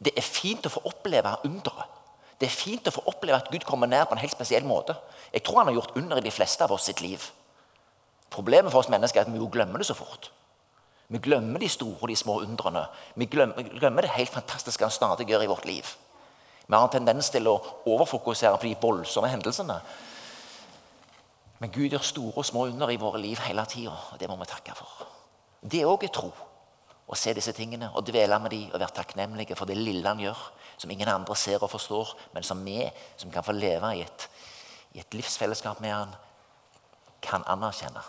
Det 0.00 0.14
er 0.16 0.24
fint 0.24 0.66
å 0.66 0.72
få 0.72 0.82
oppleve 0.88 1.34
underet. 1.44 1.98
Det 2.40 2.48
er 2.48 2.56
fint 2.56 2.86
å 2.88 2.92
få 2.94 3.02
oppleve 3.10 3.36
at 3.36 3.50
Gud 3.52 3.66
kommer 3.68 3.90
nær 3.90 4.06
på 4.08 4.16
en 4.16 4.22
helt 4.22 4.32
spesiell 4.32 4.64
måte. 4.64 4.94
Jeg 5.28 5.44
tror 5.44 5.60
han 5.60 5.68
har 5.68 5.76
gjort 5.76 5.96
under 6.00 6.16
i 6.16 6.24
de 6.24 6.32
fleste 6.32 6.64
av 6.64 6.72
oss 6.72 6.86
sitt 6.88 7.02
liv. 7.04 7.26
Problemet 8.32 8.72
for 8.72 8.80
oss 8.80 8.88
mennesker 8.88 9.20
er 9.20 9.26
at 9.26 9.32
vi 9.32 9.42
jo 9.42 9.50
glemmer 9.52 9.82
det 9.82 9.90
så 9.90 9.96
fort. 9.98 10.30
Vi 11.10 11.18
glemmer 11.18 11.60
de 11.60 11.68
store 11.68 11.98
og 11.98 12.08
de 12.08 12.16
små 12.16 12.38
undrene. 12.46 12.86
Vi 13.18 13.26
glemmer, 13.28 13.66
glemmer 13.76 14.06
det 14.06 14.14
helt 14.14 14.32
fantastiske 14.32 14.86
han 14.86 14.94
stadig 14.94 15.26
gjør 15.28 15.44
i 15.44 15.50
vårt 15.50 15.66
liv. 15.68 15.90
Vi 16.64 16.76
har 16.76 16.86
en 16.86 16.94
tendens 16.94 17.28
til 17.34 17.50
å 17.50 17.58
overfokusere 17.90 18.56
på 18.56 18.68
de 18.70 18.76
voldsomme 18.80 19.28
hendelsene. 19.28 19.80
Men 21.60 21.72
Gud 21.72 21.92
gjør 21.92 22.04
store 22.04 22.40
og 22.40 22.46
små 22.48 22.64
under 22.70 22.90
i 22.90 23.00
våre 23.00 23.20
liv 23.20 23.40
hele 23.44 23.64
tida, 23.68 23.96
det 24.20 24.28
må 24.30 24.38
vi 24.40 24.48
takke 24.48 24.72
for. 24.76 25.08
Det 25.60 25.82
òg 25.84 26.06
er 26.06 26.14
tro. 26.14 26.30
Å 27.10 27.18
se 27.18 27.34
disse 27.36 27.52
tingene 27.52 27.90
og 27.98 28.06
dvele 28.06 28.38
med 28.40 28.52
dem 28.54 28.70
og 28.70 28.78
være 28.78 28.96
takknemlige 28.96 29.56
for 29.58 29.68
det 29.68 29.76
lille 29.76 30.06
han 30.06 30.22
gjør, 30.22 30.40
som 30.80 30.92
ingen 30.94 31.10
andre 31.10 31.36
ser 31.36 31.60
og 31.60 31.72
forstår, 31.72 32.14
men 32.32 32.46
som 32.46 32.62
vi, 32.64 32.78
som 33.20 33.32
kan 33.34 33.44
få 33.44 33.52
leve 33.52 33.92
i 33.98 34.04
et, 34.06 34.26
i 34.94 35.02
et 35.02 35.18
livsfellesskap 35.18 35.82
med 35.84 35.92
han, 35.92 36.14
kan 37.20 37.44
anerkjenne. 37.50 38.00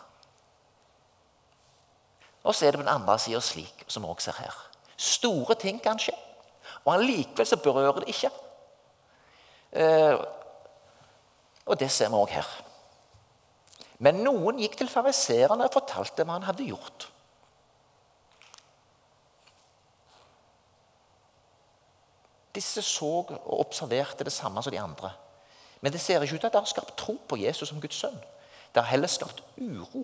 Og 2.44 2.56
så 2.56 2.66
er 2.66 2.72
det 2.72 2.80
på 2.80 2.86
den 2.86 2.94
andre 2.94 3.18
sida 3.20 3.42
slik, 3.44 3.84
som 3.88 4.06
vi 4.06 4.14
også 4.14 4.32
ser 4.32 4.46
her. 4.46 4.62
Store 4.96 5.58
ting 5.60 5.82
kan 5.84 6.00
skje, 6.00 6.16
og 6.86 6.94
allikevel 6.96 7.50
så 7.50 7.60
berører 7.60 8.00
det 8.00 8.14
ikke. 8.16 8.32
Eh, 9.72 10.16
og 11.66 11.80
det 11.80 11.92
ser 11.92 12.14
vi 12.14 12.22
òg 12.22 12.38
her. 12.38 12.48
Men 14.02 14.24
noen 14.26 14.60
gikk 14.62 14.80
til 14.80 14.90
fariseerne 14.90 15.68
og 15.68 15.76
fortalte 15.76 16.26
hva 16.26 16.40
han 16.40 16.48
hadde 16.48 16.66
gjort. 16.66 17.08
Disse 22.56 22.82
så 22.84 23.12
og 23.22 23.60
observerte 23.62 24.26
det 24.28 24.34
samme 24.34 24.64
som 24.64 24.74
de 24.74 24.82
andre. 24.82 25.14
Men 25.82 25.94
det 25.94 26.02
ser 26.02 26.22
ikke 26.22 26.36
ut 26.36 26.42
til 26.42 26.50
at 26.50 26.58
det 26.58 26.62
har 26.62 26.70
skapt 26.70 26.98
tro 26.98 27.16
på 27.28 27.40
Jesus 27.40 27.70
som 27.70 27.80
Guds 27.82 28.02
sønn. 28.02 28.18
Det 28.74 28.82
har 28.82 28.90
heller 28.90 29.10
skapt 29.10 29.44
uro. 29.58 30.04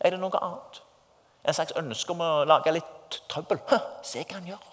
Er 0.00 0.14
det 0.14 0.20
noe 0.20 0.40
annet? 0.42 0.80
En 1.44 1.54
slags 1.54 1.76
ønske 1.78 2.12
om 2.12 2.24
å 2.24 2.32
lage 2.48 2.74
litt 2.74 3.20
trøbbel. 3.30 3.60
Hå, 3.70 3.78
se 4.04 4.24
hva 4.24 4.40
han 4.40 4.50
gjør. 4.50 4.66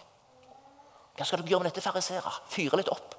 Hva 1.15 1.27
skal 1.27 1.39
dere 1.39 1.53
gjøre 1.53 1.63
med 1.63 1.71
dette, 1.71 1.83
fariserer? 1.85 2.41
Fyre 2.51 2.79
litt 2.81 2.91
opp. 2.91 3.15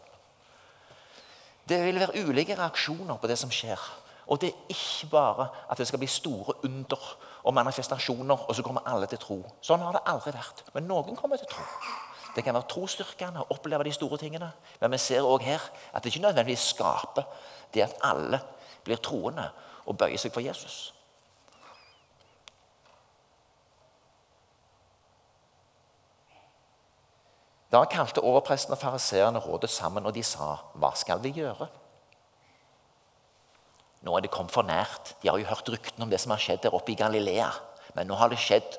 Det 1.66 1.78
vil 1.82 1.98
være 1.98 2.24
ulike 2.26 2.56
reaksjoner 2.58 3.16
på 3.20 3.30
det 3.30 3.38
som 3.40 3.52
skjer. 3.52 3.80
Og 4.26 4.40
det 4.40 4.48
er 4.48 4.74
ikke 4.74 5.10
bare 5.10 5.48
at 5.70 5.78
det 5.78 5.86
skal 5.86 5.98
bli 6.02 6.08
store 6.10 6.54
under 6.64 7.16
og 7.46 7.54
manifestasjoner, 7.54 8.48
og 8.48 8.54
så 8.54 8.62
kommer 8.62 8.82
alle 8.86 9.06
til 9.06 9.18
tro. 9.22 9.38
Sånn 9.62 9.84
har 9.86 9.94
det 9.94 10.02
aldri 10.10 10.32
vært. 10.34 10.64
Men 10.74 10.88
noen 10.90 11.16
kommer 11.16 11.38
til 11.38 11.46
tro. 11.50 11.62
Det 12.34 12.42
kan 12.44 12.56
være 12.58 12.68
trosstyrkende 12.68 13.44
å 13.44 13.54
oppleve 13.54 13.86
de 13.86 13.94
store 13.94 14.18
tingene. 14.20 14.50
Men 14.80 14.92
vi 14.92 14.98
ser 14.98 15.22
også 15.22 15.46
her 15.46 15.62
at 15.92 16.02
det 16.02 16.10
ikke 16.10 16.26
nødvendigvis 16.26 16.66
skaper 16.74 17.24
det 17.74 17.86
at 17.86 17.96
alle 18.04 18.42
blir 18.84 19.00
troende 19.00 19.46
og 19.86 19.96
bøyer 19.96 20.18
seg 20.20 20.34
for 20.34 20.44
Jesus. 20.44 20.92
Da 27.72 27.84
kalte 27.90 28.22
overpresten 28.22 28.74
og 28.74 28.78
fariseerne 28.78 29.38
rådet 29.42 29.70
sammen, 29.70 30.06
og 30.06 30.14
de 30.14 30.22
sa, 30.22 30.56
'Hva 30.74 30.94
skal 30.94 31.22
vi 31.22 31.32
gjøre?' 31.32 31.85
Nå 34.06 34.14
er 34.14 34.22
det 34.22 34.30
kommet 34.30 34.54
for 34.54 34.66
nært. 34.66 35.16
De 35.22 35.28
har 35.28 35.40
jo 35.40 35.48
hørt 35.48 35.68
ryktene 35.72 36.06
om 36.06 36.12
det 36.12 36.20
som 36.22 36.30
har 36.30 36.42
skjedd 36.42 36.62
der 36.62 36.74
oppe 36.76 36.94
i 36.94 36.98
Galilea. 36.98 37.48
Men 37.96 38.06
nå 38.06 38.18
har 38.20 38.30
det 38.30 38.38
skjedd 38.38 38.76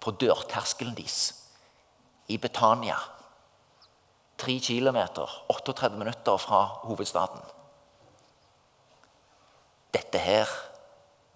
på 0.00 0.14
dørterskelen 0.16 0.94
deres, 0.96 1.18
i 2.32 2.38
Betania. 2.40 2.96
Tre 4.40 4.56
kilometer, 4.60 5.36
38 5.52 5.98
minutter 5.98 6.40
fra 6.40 6.62
hovedstaden. 6.86 7.44
Dette 9.92 10.20
her, 10.20 10.50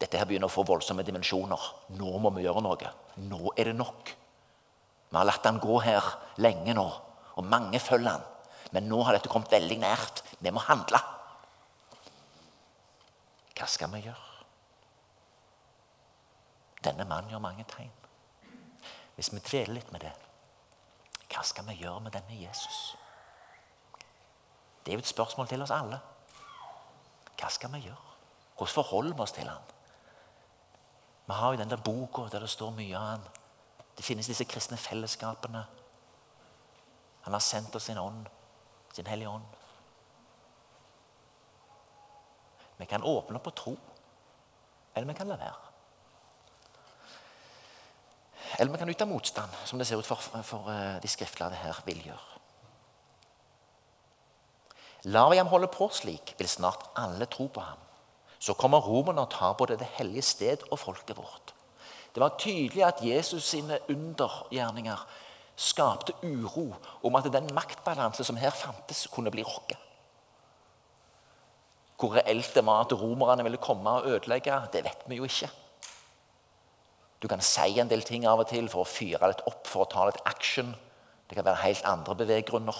dette 0.00 0.20
her 0.20 0.28
begynner 0.28 0.48
å 0.48 0.52
få 0.52 0.64
voldsomme 0.68 1.04
dimensjoner. 1.04 1.68
Nå 1.96 2.16
må 2.20 2.32
vi 2.36 2.44
gjøre 2.44 2.64
noe. 2.64 2.92
Nå 3.28 3.54
er 3.56 3.70
det 3.70 3.78
nok. 3.78 4.16
Vi 5.10 5.16
har 5.18 5.26
latt 5.26 5.48
han 5.48 5.60
gå 5.60 5.80
her 5.84 6.12
lenge 6.40 6.76
nå, 6.76 6.88
og 7.36 7.48
mange 7.48 7.80
følger 7.82 8.14
han. 8.16 8.28
Men 8.76 8.86
nå 8.88 9.00
har 9.02 9.16
dette 9.16 9.32
kommet 9.32 9.52
veldig 9.52 9.80
nært. 9.82 10.22
Vi 10.38 10.52
må 10.54 10.62
handle. 10.62 11.00
Hva 13.60 13.66
skal 13.68 13.90
vi 13.92 13.98
gjøre? 14.06 14.44
Denne 16.80 17.04
mannen 17.04 17.28
gjør 17.28 17.42
mange 17.44 17.66
tegn. 17.68 17.92
Hvis 19.18 19.28
vi 19.34 19.42
dveler 19.44 19.74
litt 19.76 19.90
med 19.92 20.00
det, 20.00 20.14
hva 21.28 21.42
skal 21.44 21.66
vi 21.68 21.76
gjøre 21.82 22.00
med 22.06 22.14
denne 22.16 22.38
Jesus? 22.40 22.78
Det 24.80 24.94
er 24.94 24.96
jo 24.96 25.04
et 25.04 25.12
spørsmål 25.12 25.50
til 25.50 25.60
oss 25.60 25.74
alle. 25.76 26.00
Hva 27.36 27.50
skal 27.52 27.74
vi 27.74 27.82
gjøre? 27.84 28.16
Hvordan 28.56 28.74
forholder 28.78 29.18
vi 29.18 29.26
oss 29.26 29.36
til 29.36 29.52
han? 29.52 29.68
Vi 31.28 31.36
har 31.36 31.52
jo 31.52 31.60
den 31.60 31.70
der 31.70 31.84
boka 31.84 32.30
der 32.32 32.40
det 32.40 32.50
står 32.50 32.72
mye 32.80 32.96
av 32.96 33.06
han. 33.10 33.28
Det 33.96 34.08
finnes 34.08 34.32
disse 34.32 34.48
kristne 34.48 34.80
fellesskapene. 34.80 35.66
Han 37.28 37.36
har 37.36 37.44
sendt 37.44 37.76
oss 37.76 37.92
sin 37.92 38.00
ånd, 38.00 38.24
sin 38.96 39.06
hellige 39.06 39.28
ånd. 39.28 39.59
Vi 42.80 42.88
kan 42.88 43.04
åpne 43.04 43.36
opp 43.36 43.50
og 43.50 43.56
tro, 43.56 43.74
eller 44.94 45.10
vi 45.10 45.16
kan 45.18 45.28
la 45.28 45.36
være. 45.40 45.66
Eller 48.58 48.72
vi 48.72 48.80
kan 48.80 48.90
ut 48.90 49.02
av 49.04 49.08
motstand, 49.08 49.52
som 49.64 49.78
det 49.78 49.86
ser 49.88 50.00
ut 50.00 50.08
for, 50.08 50.20
for 50.44 50.68
eh, 50.72 50.96
de 51.00 51.08
skriftlærde 51.08 51.60
her 51.60 51.78
vil 51.86 52.00
gjøre. 52.08 52.40
Lar 55.12 55.30
vi 55.30 55.38
ham 55.38 55.48
holde 55.48 55.70
på 55.72 55.88
slik, 55.96 56.34
vil 56.38 56.48
snart 56.48 56.90
alle 56.98 57.28
tro 57.30 57.46
på 57.48 57.62
ham. 57.64 57.78
Så 58.40 58.56
kommer 58.56 58.84
romerne 58.84 59.22
og 59.24 59.32
tar 59.32 59.54
både 59.56 59.78
det 59.80 59.88
hellige 59.96 60.24
sted 60.24 60.64
og 60.70 60.80
folket 60.80 61.16
vårt. 61.16 61.54
Det 62.14 62.20
var 62.20 62.36
tydelig 62.40 62.84
at 62.84 63.04
Jesus 63.04 63.44
sine 63.52 63.78
undergjerninger 63.88 65.04
skapte 65.56 66.16
uro 66.24 66.72
om 67.04 67.16
at 67.16 67.28
den 67.32 67.48
maktbalanse 67.54 68.24
som 68.24 68.36
her 68.40 68.50
fantes, 68.50 69.06
kunne 69.12 69.30
bli 69.30 69.44
rokket. 69.44 69.78
Hvor 72.00 72.14
reelt 72.16 72.54
det 72.56 72.64
var 72.64 72.86
at 72.86 72.94
romerne 72.96 73.44
ville 73.44 73.60
komme 73.60 73.90
og 73.90 74.06
ødelegge, 74.08 74.56
det 74.72 74.84
vet 74.84 75.02
vi 75.06 75.18
jo 75.20 75.28
ikke. 75.28 75.50
Du 77.20 77.28
kan 77.28 77.42
si 77.44 77.76
en 77.80 77.90
del 77.90 78.02
ting 78.02 78.24
av 78.24 78.40
og 78.40 78.48
til 78.48 78.68
for 78.72 78.86
å 78.86 78.88
fyre 78.88 79.28
litt 79.28 79.44
opp, 79.44 79.66
for 79.68 79.84
å 79.84 79.90
ta 79.92 80.06
litt 80.08 80.22
action. 80.24 80.72
Det 81.28 81.36
kan 81.36 81.44
være 81.44 81.66
helt 81.66 81.84
andre 81.84 82.16
beveggrunner. 82.16 82.78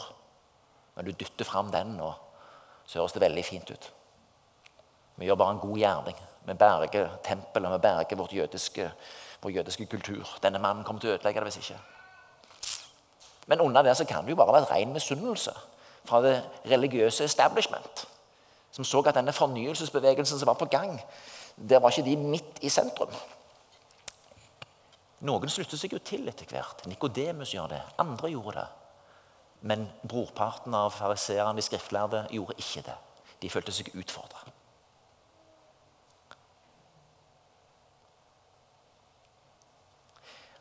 Men 0.97 1.05
du 1.05 1.13
dytter 1.13 1.45
fram 1.45 1.69
den, 1.71 1.99
og 2.01 2.17
så 2.87 3.03
høres 3.03 3.13
det 3.13 3.23
veldig 3.23 3.45
fint 3.45 3.71
ut. 3.71 3.91
Vi 5.21 5.29
gjør 5.29 5.37
bare 5.37 5.55
en 5.55 5.63
god 5.63 5.79
gjerning. 5.79 6.23
Vi 6.49 6.55
berger 6.57 7.11
tempelet, 7.25 7.73
vi 7.75 7.85
berger 7.85 8.17
vårt 8.17 8.33
jødiske, 8.33 8.89
vår 9.43 9.53
jødiske 9.59 9.87
kultur. 9.87 10.39
Denne 10.43 10.59
mannen 10.59 10.85
kommer 10.85 11.05
til 11.05 11.13
å 11.13 11.19
ødelegge 11.19 11.45
det 11.45 11.51
hvis 11.51 11.61
ikke. 11.61 11.81
Men 13.53 13.61
under 13.61 13.85
det 13.85 13.97
så 13.99 14.07
kan 14.09 14.25
det 14.25 14.33
jo 14.33 14.41
bare 14.41 14.57
være 14.57 14.71
ren 14.73 14.95
misunnelse 14.97 15.53
fra 16.09 16.23
det 16.25 16.39
religiøse 16.71 17.25
establishment. 17.29 18.07
Som 18.71 18.85
så 18.85 19.03
at 19.07 19.15
denne 19.15 19.33
fornyelsesbevegelsen 19.35 20.39
som 20.39 20.47
var 20.47 20.59
på 20.61 20.71
gang, 20.71 21.01
der 21.57 21.81
var 21.81 21.91
ikke 21.91 22.07
de 22.07 22.17
midt 22.17 22.63
i 22.63 22.69
sentrum. 22.69 23.13
Noen 25.21 25.53
sluttet 25.53 25.81
seg 25.81 25.93
jo 25.93 26.01
til 26.01 26.29
etter 26.31 26.49
hvert. 26.49 26.87
Nikodemus 26.89 27.53
gjør 27.53 27.75
det. 27.75 27.81
Andre 28.01 28.31
gjorde 28.33 28.57
det. 28.57 28.69
Men 29.61 29.85
brorparten 30.09 30.75
av 30.75 30.95
fariseerne, 30.97 31.59
de 31.59 31.65
skriftlærde, 31.67 32.25
gjorde 32.33 32.57
ikke 32.57 32.87
det. 32.87 32.97
De 33.43 33.51
følte 33.53 33.75
seg 33.75 33.93
utfordra. 33.93 34.47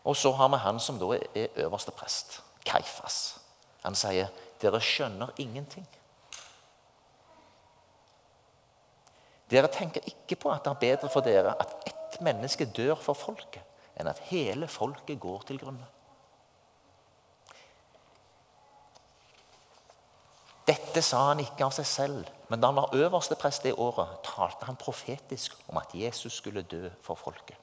Og 0.04 0.16
så 0.18 0.32
har 0.32 0.50
vi 0.50 0.60
han 0.64 0.80
som 0.80 1.00
da 1.00 1.14
er 1.16 1.64
øverste 1.64 1.92
prest, 1.92 2.42
Kaifas. 2.66 3.40
Han 3.84 3.96
sier, 3.96 4.28
'Dere 4.62 4.82
skjønner 4.82 5.28
ingenting'. 5.40 5.99
Dere 9.50 9.70
tenker 9.74 10.06
ikke 10.06 10.38
på 10.38 10.52
at 10.54 10.66
det 10.66 10.72
er 10.72 10.82
bedre 10.84 11.10
for 11.10 11.26
dere 11.26 11.56
at 11.60 11.72
ett 11.90 12.20
menneske 12.22 12.66
dør 12.66 13.00
for 13.02 13.18
folket, 13.18 13.64
enn 13.98 14.10
at 14.10 14.22
hele 14.30 14.68
folket 14.70 15.20
går 15.20 15.48
til 15.48 15.62
grunne. 15.62 15.88
Dette 20.70 21.02
sa 21.02 21.24
han 21.32 21.40
ikke 21.42 21.66
av 21.66 21.74
seg 21.74 21.88
selv, 21.90 22.28
men 22.50 22.62
da 22.62 22.70
han 22.70 22.78
var 22.78 22.94
øverste 22.94 23.38
prest 23.40 23.64
det 23.66 23.74
året, 23.74 24.20
talte 24.26 24.68
han 24.68 24.78
profetisk 24.78 25.56
om 25.68 25.80
at 25.82 25.96
Jesus 25.98 26.38
skulle 26.38 26.62
dø 26.62 26.92
for 27.02 27.18
folket. 27.18 27.58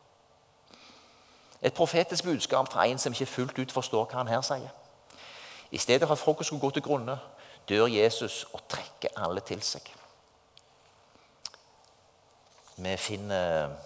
Et 1.62 1.74
profetisk 1.74 2.24
budskap 2.24 2.72
fra 2.72 2.86
en 2.86 2.98
som 2.98 3.14
ikke 3.14 3.26
fullt 3.30 3.58
ut 3.58 3.72
forstår 3.72 4.08
hva 4.10 4.18
han 4.18 4.30
her 4.30 4.42
sier. 4.42 4.72
I 5.70 5.78
stedet 5.78 6.08
for 6.08 6.14
at 6.14 6.22
folket 6.22 6.46
skulle 6.46 6.60
gå 6.60 6.70
til 6.70 6.82
grunne, 6.82 7.18
dør 7.68 7.86
Jesus 7.86 8.44
og 8.52 8.66
trekker 8.68 9.14
alle 9.22 9.40
til 9.40 9.62
seg. 9.62 9.86
Vi 12.76 12.96
finner 12.96 13.76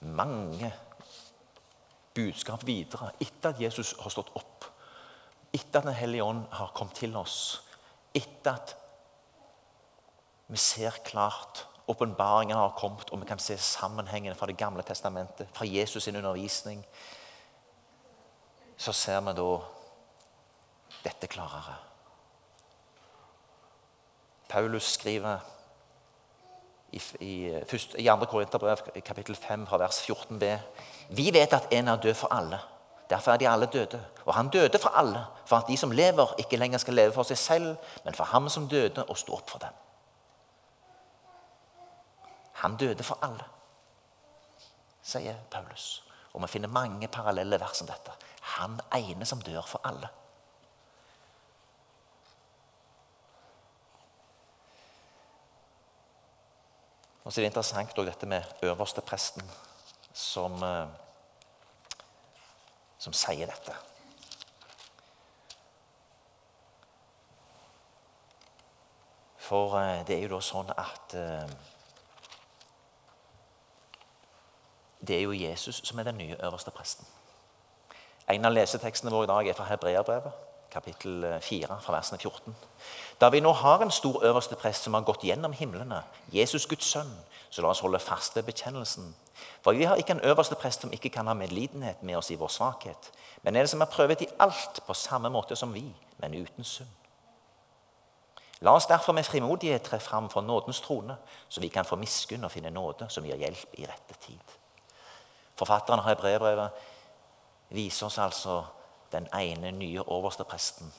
mange 0.00 0.72
budskap 2.14 2.64
videre 2.66 3.12
etter 3.20 3.52
at 3.52 3.60
Jesus 3.60 3.92
har 4.00 4.12
stått 4.12 4.32
opp. 4.38 4.64
Etter 5.52 5.82
at 5.82 5.88
Den 5.90 5.98
hellige 5.98 6.24
ånd 6.24 6.46
har 6.52 6.72
kommet 6.74 6.96
til 6.96 7.16
oss. 7.16 7.60
Etter 8.14 8.54
at 8.54 8.76
vi 10.50 10.56
ser 10.56 10.96
klart 11.04 11.66
åpenbaringen 11.90 12.56
har 12.56 12.74
kommet, 12.78 13.10
og 13.10 13.20
vi 13.20 13.26
kan 13.26 13.38
se 13.38 13.58
sammenhengen 13.58 14.34
fra 14.34 14.46
Det 14.46 14.56
gamle 14.56 14.82
testamentet, 14.82 15.48
fra 15.52 15.64
Jesus' 15.64 16.00
sin 16.00 16.16
undervisning. 16.16 16.86
Så 18.76 18.92
ser 18.92 19.20
vi 19.20 19.32
da 19.36 19.58
dette 21.04 21.26
klarere. 21.26 21.76
Paulus 24.48 24.84
skriver 24.84 25.38
i, 26.92 27.02
i, 27.20 27.62
først, 27.68 27.94
i 27.98 28.04
2. 28.04 28.16
Korinterbrev 28.16 28.76
kapittel 29.06 29.36
5 29.36 29.66
fra 29.66 29.78
vers 29.78 30.02
14b. 30.10 30.44
Vi 31.08 31.30
vet 31.32 31.52
at 31.52 31.68
en 31.70 31.88
er 31.88 31.96
død 31.96 32.14
for 32.14 32.34
alle. 32.34 32.58
Derfor 33.10 33.32
er 33.32 33.36
de 33.36 33.48
alle 33.48 33.66
døde. 33.66 34.04
Og 34.24 34.34
han 34.34 34.48
døde 34.48 34.78
for 34.78 34.88
alle, 34.88 35.24
for 35.46 35.56
at 35.56 35.68
de 35.68 35.76
som 35.76 35.90
lever, 35.90 36.34
ikke 36.38 36.56
lenger 36.56 36.78
skal 36.78 36.94
leve 36.94 37.12
for 37.12 37.22
seg 37.22 37.38
selv, 37.38 37.76
men 38.04 38.14
for 38.14 38.24
ham 38.24 38.48
som 38.48 38.68
døde 38.68 39.04
og 39.04 39.18
stå 39.18 39.32
opp 39.32 39.50
for 39.50 39.58
dem. 39.58 39.74
Han 42.52 42.76
døde 42.76 43.02
for 43.02 43.18
alle, 43.22 43.44
sier 45.02 45.34
Paulus. 45.50 46.04
Og 46.32 46.42
vi 46.42 46.46
finner 46.46 46.68
mange 46.68 47.08
parallelle 47.08 47.60
vers 47.60 47.80
om 47.80 47.88
dette. 47.88 48.12
Han 48.58 48.80
ene 48.94 49.26
som 49.26 49.40
dør 49.42 49.62
for 49.66 49.80
alle. 49.84 50.08
Og 57.24 57.32
så 57.32 57.40
er 57.40 57.44
det 57.44 57.50
interessant 57.50 57.98
også 57.98 58.06
dette 58.08 58.26
med 58.26 58.42
øverste 58.62 59.00
presten 59.00 59.50
som, 60.12 60.62
eh, 60.62 60.86
som 62.98 63.12
sier 63.12 63.46
dette. 63.46 63.74
For 69.36 69.78
eh, 69.80 70.06
det 70.06 70.16
er 70.16 70.22
jo 70.22 70.34
da 70.36 70.40
sånn 70.40 70.72
at 70.76 71.14
eh, 71.14 71.58
Det 75.00 75.16
er 75.16 75.22
jo 75.22 75.32
Jesus 75.32 75.80
som 75.84 75.98
er 75.98 76.04
den 76.10 76.18
nye 76.20 76.36
øverste 76.44 76.70
presten. 76.70 77.06
En 78.28 78.44
av 78.44 78.52
lesetekstene 78.52 79.10
våre 79.10 79.24
i 79.24 79.30
dag 79.30 79.48
er 79.48 79.56
fra 79.56 79.64
Hebreabrevet, 79.70 80.49
kapittel 80.72 81.24
4, 81.42 81.78
fra 81.82 81.94
versene 81.94 82.18
14. 82.18 82.54
Da 83.20 83.28
vi 83.28 83.40
nå 83.40 83.52
har 83.52 83.82
en 83.82 83.90
stor 83.90 84.22
øverste 84.24 84.56
prest 84.56 84.86
som 84.86 84.94
har 84.94 85.04
gått 85.06 85.24
gjennom 85.26 85.52
himlene, 85.52 86.02
Jesus 86.32 86.66
Guds 86.66 86.86
sønn, 86.86 87.10
så 87.50 87.62
la 87.62 87.72
oss 87.72 87.82
holde 87.84 87.98
fast 87.98 88.36
ved 88.36 88.46
bekjennelsen. 88.46 89.10
For 89.64 89.76
vi 89.76 89.84
har 89.84 89.98
ikke 90.00 90.16
en 90.16 90.24
øverste 90.24 90.54
prest 90.54 90.86
som 90.86 90.92
ikke 90.92 91.10
kan 91.10 91.26
ha 91.26 91.34
medlidenhet 91.34 92.02
med 92.02 92.16
oss 92.16 92.30
i 92.30 92.38
vår 92.38 92.48
svakhet, 92.48 93.10
men 93.42 93.56
en 93.56 93.68
som 93.68 93.80
er 93.80 93.90
prøvet 93.92 94.22
i 94.22 94.30
alt 94.38 94.82
på 94.86 94.94
samme 94.94 95.30
måte 95.30 95.56
som 95.56 95.74
vi, 95.74 95.84
men 96.18 96.34
uten 96.40 96.64
synd. 96.64 96.96
La 98.60 98.74
oss 98.76 98.86
derfor 98.86 99.12
med 99.16 99.24
frimodighet 99.24 99.82
tre 99.82 99.98
fram 100.00 100.28
for 100.30 100.40
nådens 100.44 100.80
trone, 100.80 101.16
så 101.48 101.60
vi 101.60 101.68
kan 101.68 101.84
få 101.84 101.96
miskunn 101.96 102.44
og 102.44 102.52
finne 102.52 102.70
nåde 102.70 103.08
som 103.08 103.24
gir 103.24 103.40
hjelp 103.40 103.78
i 103.80 103.86
rette 103.88 104.16
tid. 104.20 104.56
Forfatteren 105.56 106.00
av 106.00 106.16
brevbrevet 106.20 106.70
viser 107.70 108.06
oss 108.06 108.18
altså 108.18 108.62
den 109.12 109.28
ene 109.34 109.72
nye 109.72 110.02
overste 110.06 110.44
presten 110.44 110.92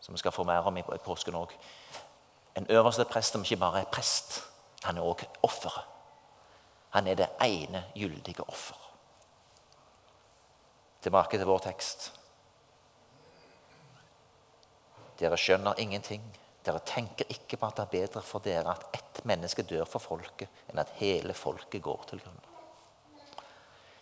som 0.00 0.14
vi 0.14 0.18
skal 0.18 0.32
få 0.32 0.44
mer 0.44 0.66
om 0.66 0.76
i 0.78 0.82
påsken 0.82 1.34
òg. 1.34 1.52
En 2.56 2.66
øverste 2.70 3.04
prest 3.04 3.32
som 3.32 3.42
ikke 3.42 3.58
bare 3.58 3.80
er 3.80 3.90
prest, 3.90 4.38
han 4.84 4.98
er 4.98 5.02
òg 5.02 5.24
offeret. 5.42 5.82
Han 6.94 7.06
er 7.06 7.14
det 7.18 7.28
ene 7.42 7.84
gyldige 7.94 8.44
offer. 8.48 8.76
Tilbake 11.02 11.38
til 11.38 11.46
vår 11.46 11.58
tekst. 11.66 12.12
Dere 15.18 15.36
skjønner 15.36 15.80
ingenting. 15.82 16.22
Dere 16.64 16.80
tenker 16.86 17.28
ikke 17.30 17.56
på 17.56 17.66
at 17.66 17.76
det 17.76 17.84
er 17.84 17.94
bedre 17.94 18.22
for 18.22 18.44
dere 18.44 18.72
at 18.72 18.86
ett 18.94 19.24
menneske 19.24 19.62
dør 19.62 19.84
for 19.84 20.02
folket, 20.02 20.48
enn 20.70 20.78
at 20.78 20.94
hele 21.00 21.34
folket 21.34 21.82
går 21.82 22.06
til 22.10 22.22
grunn. 22.22 22.55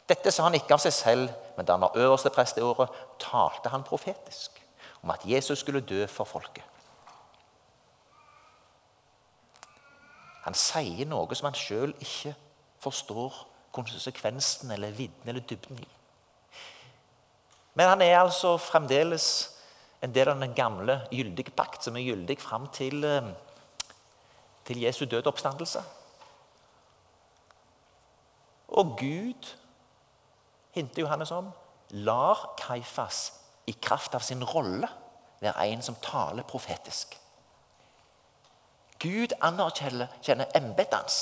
Dette 0.08 0.32
sa 0.32 0.44
han 0.44 0.56
ikke 0.58 0.76
av 0.76 0.82
seg 0.84 0.92
selv, 0.92 1.32
men 1.56 1.64
da 1.64 1.76
han 1.76 1.84
var 1.86 1.96
øverste 1.96 2.32
prest 2.34 2.58
i 2.60 2.64
året, 2.64 2.92
talte 3.22 3.72
han 3.72 3.86
profetisk 3.86 4.60
om 5.02 5.12
at 5.14 5.24
Jesus 5.28 5.62
skulle 5.64 5.80
dø 5.80 6.04
for 6.08 6.28
folket. 6.28 6.64
Han 10.44 10.56
sier 10.56 11.08
noe 11.08 11.32
som 11.36 11.48
han 11.48 11.56
sjøl 11.56 11.94
ikke 12.04 12.34
forstår 12.84 13.36
konsekvensen 13.74 14.70
eller 14.74 14.92
vidden 14.92 15.28
eller 15.28 15.44
dybden 15.48 15.80
i. 15.80 15.88
Men 17.74 17.88
han 17.90 18.04
er 18.04 18.20
altså 18.20 18.54
fremdeles 18.60 19.26
en 20.04 20.12
del 20.14 20.28
av 20.30 20.40
den 20.40 20.52
gamle 20.54 20.98
gyldige 21.10 21.54
pakt, 21.56 21.82
som 21.84 21.96
er 21.96 22.04
gyldig 22.04 22.36
fram 22.42 22.68
til, 22.68 23.04
eh, 23.04 23.32
til 24.64 24.82
Jesu 24.84 25.04
død 25.04 25.26
oppstandelse. 25.26 25.82
Og 28.68 28.96
Gud, 28.98 29.54
hinter 30.74 31.04
Johannes 31.04 31.32
om, 31.34 31.52
lar 32.04 32.54
Kaifas 32.58 33.32
i 33.66 33.72
kraft 33.72 34.14
av 34.14 34.24
sin 34.24 34.42
rolle 34.44 34.88
være 35.44 35.68
en 35.70 35.82
som 35.84 35.96
taler 36.02 36.46
profetisk. 36.48 37.16
Gud 39.02 39.34
anerkjenner 39.44 40.50
embetet 40.56 40.96
hans. 40.96 41.20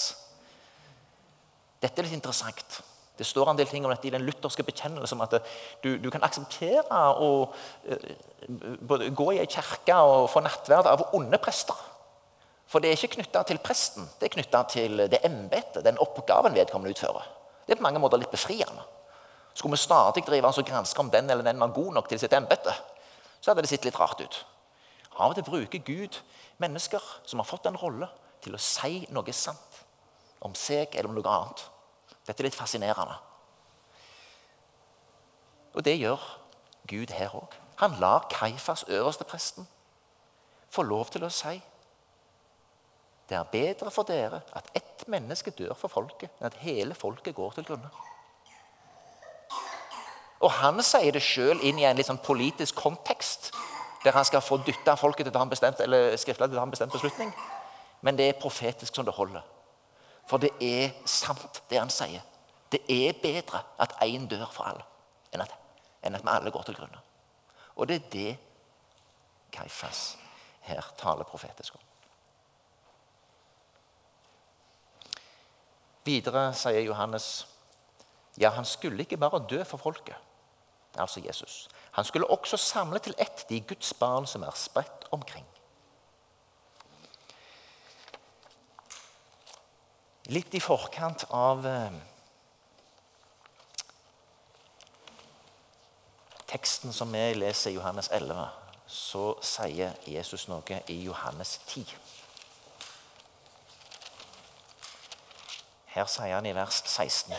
Dette 1.83 1.99
er 1.99 2.07
litt 2.07 2.19
interessant. 2.21 2.83
Det 3.19 3.27
står 3.27 3.51
en 3.51 3.59
del 3.59 3.69
ting 3.69 3.85
om 3.85 3.91
dette 3.93 4.09
i 4.09 4.13
den 4.15 4.25
lutherske 4.25 4.65
bekjennelsen. 4.67 5.21
At 5.25 5.35
du, 5.83 5.97
du 6.01 6.09
kan 6.11 6.23
akseptere 6.25 7.01
å 7.23 7.31
uh, 7.51 9.09
gå 9.19 9.27
i 9.35 9.41
ei 9.43 9.49
kirke 9.51 9.99
og 9.99 10.31
få 10.33 10.45
nattverd 10.45 10.89
av 10.91 11.09
onde 11.19 11.41
prester. 11.43 11.77
For 12.71 12.81
det 12.81 12.93
er 12.93 12.97
ikke 12.97 13.19
knytta 13.19 13.43
til 13.45 13.61
presten, 13.61 14.07
det 14.17 14.31
er 14.31 14.37
knytta 14.39 14.63
til 14.73 15.03
det 15.13 15.21
embetet, 15.29 15.83
den 15.85 15.99
oppgaven 16.01 16.55
vedkommende 16.57 16.95
utfører. 16.95 17.27
Det 17.67 17.75
er 17.75 17.81
på 17.83 17.85
mange 17.85 18.01
måter 18.01 18.23
litt 18.23 18.33
befriende. 18.33 18.87
Skulle 19.55 19.77
vi 19.77 19.83
stadig 19.83 20.25
drive 20.27 20.49
og 20.49 20.67
granske 20.67 21.01
om 21.01 21.11
den 21.11 21.31
eller 21.31 21.45
den 21.45 21.61
var 21.61 21.75
god 21.75 21.93
nok 21.93 22.09
til 22.09 22.19
sitt 22.19 22.33
embete, 22.33 22.73
så 23.41 23.51
hadde 23.51 23.63
det 23.63 23.73
sett 23.73 23.85
litt 23.85 23.99
rart 24.01 24.21
ut. 24.21 24.47
Av 25.19 25.31
og 25.31 25.37
til 25.37 25.45
bruker 25.45 25.85
Gud 25.85 26.21
mennesker 26.63 27.03
som 27.27 27.43
har 27.43 27.49
fått 27.49 27.67
en 27.69 27.77
rolle, 27.77 28.09
til 28.43 28.57
å 28.57 28.59
si 28.59 29.05
noe 29.15 29.33
sant 29.33 29.83
om 30.43 30.55
seg 30.59 30.97
eller 30.97 31.13
om 31.13 31.15
noe 31.15 31.31
annet. 31.31 31.61
Dette 32.27 32.43
er 32.43 32.49
litt 32.49 32.59
fascinerende. 32.59 33.15
Og 35.75 35.85
det 35.87 35.95
gjør 36.01 36.23
Gud 36.91 37.13
her 37.15 37.35
òg. 37.39 37.55
Han 37.83 37.95
lar 38.03 38.27
Kaifas, 38.31 38.85
øverste 38.89 39.25
presten, 39.25 39.69
få 40.71 40.83
lov 40.83 41.13
til 41.13 41.25
å 41.27 41.31
si 41.31 41.61
det 43.31 43.39
er 43.39 43.49
bedre 43.49 43.91
for 43.91 44.05
dere 44.05 44.43
at 44.53 44.67
ett 44.77 45.07
menneske 45.09 45.55
dør 45.57 45.73
for 45.79 45.89
folket, 45.89 46.35
enn 46.37 46.51
at 46.51 46.59
hele 46.61 46.93
folket 46.93 47.33
går 47.35 47.55
til 47.57 47.65
grunne. 47.71 47.89
Og 50.43 50.51
han 50.59 50.83
sier 50.83 51.15
det 51.15 51.23
sjøl 51.23 51.61
inn 51.63 51.79
i 51.79 51.87
en 51.87 51.97
litt 51.97 52.09
sånn 52.09 52.21
politisk 52.23 52.79
kontekst, 52.83 53.53
der 54.03 54.17
han 54.17 54.27
skal 54.27 54.43
få 54.43 54.59
dytta 54.67 54.97
folket 54.99 55.29
til 55.29 55.31
å 55.31 55.37
ta 55.37 55.43
en 55.47 55.53
bestemt, 55.53 55.79
ta 55.79 56.47
en 56.65 56.75
bestemt 56.75 56.95
beslutning. 56.95 57.31
Men 58.03 58.19
det 58.19 58.27
er 58.29 58.41
profetisk 58.43 58.97
som 58.97 59.07
det 59.07 59.15
holder. 59.15 59.45
For 60.27 60.43
det 60.43 60.51
er 60.63 60.91
sant, 61.07 61.63
det 61.71 61.79
han 61.79 61.93
sier. 61.93 62.25
Det 62.73 62.81
er 62.91 63.15
bedre 63.23 63.63
at 63.79 63.95
én 64.03 64.27
dør 64.27 64.49
for 64.51 64.67
alle, 64.67 64.83
enn 65.31 65.45
at, 65.45 65.55
enn 66.03 66.17
at 66.19 66.25
vi 66.25 66.33
alle 66.33 66.51
går 66.51 66.67
til 66.67 66.79
grunne. 66.79 66.99
Og 67.77 67.89
det 67.89 68.01
er 68.01 68.11
det 68.13 68.33
Kaifas 69.53 70.17
her 70.67 70.83
taler 70.99 71.29
profetisk 71.29 71.77
om. 71.77 71.87
Videre 76.03 76.49
sier 76.59 76.83
Johannes 76.83 77.47
ja, 78.41 78.51
han 78.57 78.65
skulle 78.65 79.05
ikke 79.05 79.21
bare 79.21 79.43
dø 79.45 79.61
for 79.69 79.77
folket. 79.77 80.17
Altså 80.99 81.21
Jesus. 81.21 81.69
Han 81.91 82.05
skulle 82.05 82.31
også 82.31 82.57
samle 82.57 82.99
til 82.99 83.15
ett 83.19 83.49
de 83.49 83.61
Guds 83.61 83.95
barn 83.95 84.27
som 84.27 84.43
er 84.43 84.51
spredt 84.55 85.09
omkring. 85.11 85.47
Litt 90.25 90.55
i 90.55 90.61
forkant 90.61 91.25
av 91.35 91.67
eh, 91.67 91.93
teksten 96.47 96.93
som 96.93 97.13
vi 97.13 97.25
leser 97.35 97.73
i 97.73 97.75
Johannes 97.75 98.09
11, 98.13 98.47
så 98.87 99.27
sier 99.43 99.97
Jesus 100.07 100.47
noe 100.49 100.83
i 100.89 101.01
Johannes 101.03 101.59
10. 101.67 101.85
Her 105.93 106.09
sier 106.09 106.39
han 106.39 106.49
i 106.49 106.55
vers 106.57 106.85
16 106.87 107.35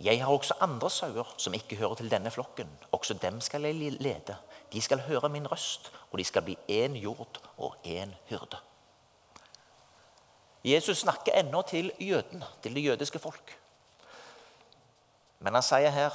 Jeg 0.00 0.24
har 0.24 0.32
også 0.32 0.54
andre 0.60 0.90
sauer 0.90 1.34
som 1.38 1.54
ikke 1.54 1.76
hører 1.76 1.94
til 1.94 2.10
denne 2.10 2.30
flokken. 2.30 2.70
Også 2.92 3.14
dem 3.14 3.40
skal 3.40 3.62
jeg 3.62 3.74
lede. 3.74 4.36
De 4.72 4.80
skal 4.82 5.00
høre 5.06 5.28
min 5.28 5.46
røst, 5.52 5.92
og 6.10 6.18
de 6.18 6.24
skal 6.24 6.42
bli 6.42 6.56
én 6.68 6.96
jord 6.98 7.40
og 7.56 7.76
én 7.86 8.10
hyrde. 8.30 8.58
Jesus 10.64 10.98
snakker 10.98 11.32
ennå 11.32 11.62
til 11.62 11.92
jødene, 12.00 12.46
til 12.62 12.74
det 12.74 12.84
jødiske 12.84 13.18
folk. 13.18 13.58
Men 15.38 15.54
han 15.54 15.62
sier 15.62 15.90
her 15.90 16.14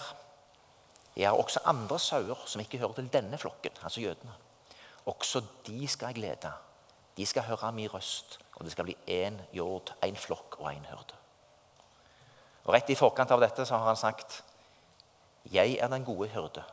jeg 1.20 1.30
har 1.30 1.38
også 1.38 1.60
andre 1.65 2.00
sauer 2.00 2.44
som 2.46 2.62
ikke 2.62 2.78
hører 2.78 2.94
til 2.94 3.13
denne 3.13 3.38
flokken, 3.38 3.72
altså 3.84 4.02
jødene. 4.02 4.34
Også 5.06 5.42
de 5.68 5.88
skal 5.88 6.13
jeg 6.13 6.18
lede. 6.18 6.52
De 7.18 7.26
skal 7.26 7.44
høre 7.44 7.72
min 7.72 7.94
røst, 7.94 8.39
og 8.56 8.65
det 8.65 8.72
skal 8.72 8.88
bli 8.88 8.96
én 9.08 9.42
jord, 9.54 9.96
én 10.06 10.15
flokk 10.15 10.60
og 10.60 10.72
én 10.72 10.86
hyrde. 10.89 11.18
Og 12.63 12.74
Rett 12.74 12.89
i 12.89 12.95
forkant 12.95 13.32
av 13.32 13.41
dette 13.41 13.65
så 13.65 13.78
har 13.78 13.86
han 13.86 13.95
sagt, 13.95 14.43
'Jeg 15.45 15.78
er 15.80 15.88
den 15.88 16.06
gode 16.06 16.30
hyrde'. 16.30 16.63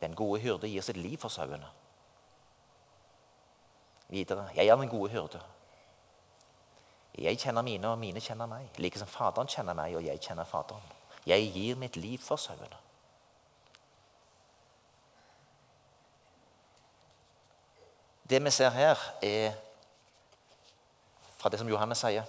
Den 0.00 0.14
gode 0.14 0.40
hyrde 0.40 0.68
gir 0.68 0.80
sitt 0.80 0.96
liv 0.96 1.18
for 1.18 1.28
sauene. 1.28 1.68
Videre, 4.08 4.48
'Jeg 4.54 4.66
er 4.66 4.76
den 4.76 4.88
gode 4.88 5.10
hyrde'. 5.10 5.40
Jeg 7.18 7.38
kjenner 7.38 7.62
mine, 7.62 7.88
og 7.88 7.98
mine 7.98 8.20
kjenner 8.20 8.46
meg. 8.46 8.68
Like 8.78 8.98
som 8.98 9.08
Faderen 9.08 9.48
kjenner 9.48 9.72
meg, 9.72 9.96
og 9.96 10.04
jeg 10.04 10.20
kjenner 10.20 10.44
Faderen. 10.44 10.82
Jeg 11.26 11.52
gir 11.52 11.76
mitt 11.76 11.96
liv 11.96 12.18
for 12.18 12.36
sauene. 12.36 12.76
Det 18.30 18.44
vi 18.44 18.50
ser 18.50 18.70
her, 18.70 18.98
er 19.22 19.52
fra 21.38 21.48
det 21.48 21.58
som 21.58 21.68
Johannes 21.68 21.98
sier. 21.98 22.24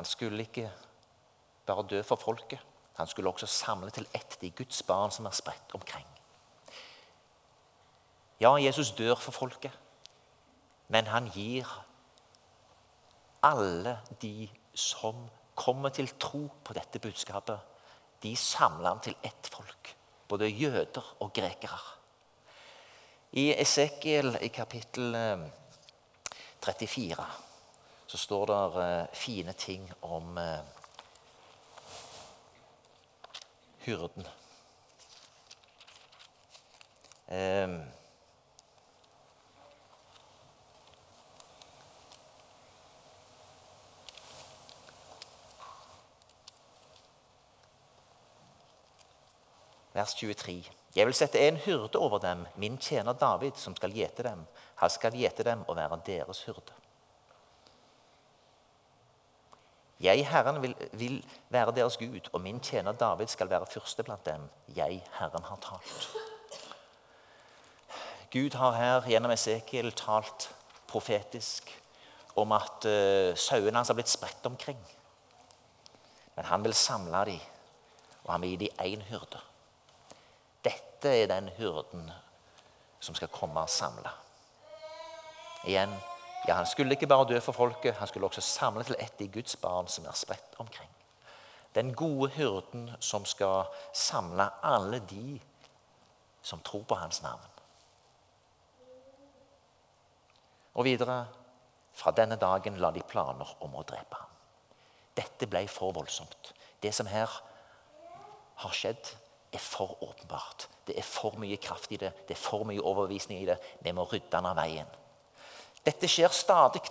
Han 0.00 0.06
skulle 0.08 0.46
ikke 0.46 0.70
bare 1.66 1.82
dø 1.90 1.98
for 2.02 2.16
folket. 2.16 2.60
Han 2.96 3.06
skulle 3.06 3.28
også 3.28 3.46
samle 3.46 3.90
til 3.92 4.06
ett 4.16 4.38
de 4.40 4.48
Guds 4.50 4.78
barn 4.88 5.10
som 5.12 5.26
er 5.28 5.34
spredt 5.36 5.74
omkring. 5.76 6.06
Ja, 8.40 8.54
Jesus 8.56 8.94
dør 8.96 9.14
for 9.20 9.36
folket, 9.36 9.74
men 10.88 11.06
han 11.06 11.28
gir 11.34 11.68
alle 13.44 13.98
de 14.22 14.48
som 14.72 15.28
kommer 15.54 15.92
til 15.92 16.08
tro 16.16 16.46
på 16.64 16.78
dette 16.80 16.98
budskapet, 16.98 17.60
de 18.22 18.32
samler 18.36 18.88
han 18.88 19.04
til 19.04 19.20
ett 19.22 19.52
folk. 19.52 19.92
Både 20.28 20.48
jøder 20.48 21.12
og 21.20 21.32
grekere. 21.32 21.82
I 23.32 23.50
Esekiel 23.52 24.38
i 24.40 24.48
kapittel 24.48 25.12
34 26.64 27.20
eh, 27.20 27.49
så 28.10 28.18
står 28.18 28.46
det 28.46 28.82
eh, 28.82 29.06
fine 29.12 29.52
ting 29.52 29.92
om 30.00 30.38
eh, 30.38 30.60
hyrden. 33.78 34.26
Um, 37.28 37.76
vers 49.92 50.14
23. 50.14 50.64
Jeg 50.96 51.06
vil 51.06 51.14
sette 51.14 51.38
en 51.38 51.56
hyrde 51.62 51.98
over 51.98 52.18
dem, 52.18 52.46
min 52.56 52.78
tjener 52.78 53.12
David, 53.12 53.54
som 53.54 53.78
skal 53.78 53.94
gjete 53.94 54.26
dem. 54.26 54.46
Han 54.82 54.90
skal 54.90 55.14
gjete 55.14 55.46
dem 55.46 55.62
og 55.68 55.76
være 55.76 56.02
deres 56.10 56.42
hyrde. 56.50 56.79
Jeg, 60.00 60.28
Herren, 60.30 60.62
vil, 60.62 60.74
vil, 60.92 61.24
være 61.48 61.74
deres 61.76 61.96
Gud, 61.96 62.28
og 62.32 62.40
min 62.40 62.60
tjener 62.60 62.92
David 62.92 63.26
skal 63.26 63.50
være 63.50 63.66
første 63.66 64.02
blant 64.02 64.26
dem. 64.26 64.48
Jeg, 64.76 65.04
Herren, 65.18 65.44
har 65.44 65.56
talt. 65.56 66.08
Gud 68.32 68.56
har 68.56 68.72
her 68.72 69.08
gjennom 69.10 69.30
Esekiel 69.30 69.92
talt 69.92 70.48
profetisk 70.88 71.68
om 72.36 72.52
at 72.52 72.86
uh, 72.86 73.36
sauene 73.36 73.76
hans 73.76 73.90
har 73.92 73.98
blitt 73.98 74.08
spredt 74.08 74.46
omkring. 74.46 74.80
Men 76.36 76.44
han 76.44 76.64
vil 76.64 76.74
samle 76.74 77.24
dem, 77.26 77.40
og 78.24 78.32
han 78.32 78.42
vil 78.42 78.50
gi 78.50 78.56
dem 78.64 78.80
én 78.86 79.02
hyrde. 79.10 79.42
Dette 80.64 81.12
er 81.12 81.26
den 81.26 81.50
hyrden 81.58 82.10
som 83.00 83.14
skal 83.14 83.28
komme 83.28 83.60
og 83.60 83.68
samle. 83.68 84.12
Igjen 85.64 85.92
ja, 86.48 86.54
Han 86.54 86.66
skulle 86.66 86.94
ikke 86.96 87.06
bare 87.06 87.28
dø 87.28 87.40
for 87.40 87.52
folket, 87.52 87.94
han 87.94 88.08
skulle 88.08 88.26
også 88.26 88.40
samle 88.40 88.84
til 88.84 88.96
ett 88.98 89.18
de 89.18 89.28
Guds 89.28 89.56
barn 89.56 89.88
som 89.88 90.04
er 90.04 90.16
spredt 90.16 90.56
omkring. 90.58 90.88
Den 91.74 91.94
gode 91.94 92.30
hyrden 92.30 92.90
som 93.00 93.24
skal 93.24 93.64
samle 93.92 94.48
alle 94.62 94.98
de 95.10 95.40
som 96.42 96.60
tror 96.60 96.82
på 96.82 96.94
hans 96.94 97.22
navn. 97.22 97.46
Og 100.74 100.84
videre 100.84 101.26
fra 101.92 102.10
denne 102.10 102.36
dagen 102.36 102.78
la 102.80 102.90
de 102.90 103.02
planer 103.02 103.56
om 103.60 103.74
å 103.74 103.84
drepe 103.84 104.16
ham. 104.16 104.28
Dette 105.16 105.46
ble 105.50 105.66
for 105.68 105.92
voldsomt. 105.92 106.54
Det 106.82 106.94
som 106.94 107.06
her 107.06 107.30
har 108.62 108.76
skjedd, 108.76 109.16
er 109.52 109.58
for 109.58 109.96
åpenbart. 110.02 110.68
Det 110.86 110.94
er 110.98 111.06
for 111.06 111.34
mye 111.42 111.56
kraft 111.56 111.92
i 111.92 111.98
det, 111.98 112.12
det 112.28 112.36
er 112.36 112.40
for 112.40 112.64
mye 112.64 112.82
overbevisning 112.82 113.42
i 113.42 113.48
det. 113.48 113.58
Vi 113.82 113.92
må 113.92 114.04
rydde 114.06 114.30
den 114.30 114.46
av 114.46 114.56
veien. 114.56 114.86
Dette 115.86 116.08
skjer 116.10 116.32
stadig. 116.34 116.82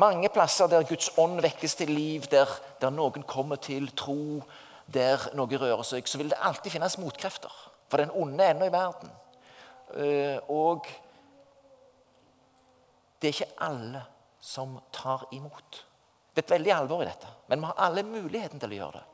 Mange 0.00 0.30
plasser 0.32 0.70
der 0.70 0.86
Guds 0.88 1.10
ånd 1.18 1.40
vekkes 1.44 1.74
til 1.80 1.90
liv, 1.92 2.28
der, 2.32 2.48
der, 2.80 2.92
noen 2.94 3.26
kommer 3.28 3.60
til 3.60 3.90
tro, 3.96 4.40
der 4.86 5.28
noe 5.36 5.60
rører 5.60 5.84
seg, 5.86 6.08
så 6.08 6.20
vil 6.20 6.30
det 6.32 6.40
alltid 6.40 6.72
finnes 6.76 6.98
motkrefter. 7.02 7.52
For 7.90 8.00
den 8.00 8.14
onde 8.14 8.44
er 8.44 8.54
ennå 8.54 8.70
i 8.70 8.72
verden. 8.72 9.12
Eh, 9.98 10.38
og 10.48 10.86
det 13.20 13.28
er 13.28 13.34
ikke 13.34 13.64
alle 13.66 14.02
som 14.40 14.78
tar 14.94 15.26
imot. 15.36 15.84
Det 16.30 16.44
er 16.44 16.46
et 16.46 16.56
veldig 16.56 16.72
alvor 16.72 17.02
i 17.02 17.08
dette, 17.10 17.28
men 17.50 17.60
vi 17.60 17.68
har 17.68 17.86
alle 17.88 18.06
muligheten 18.06 18.62
til 18.62 18.72
å 18.72 18.78
gjøre 18.78 19.00
det. 19.00 19.06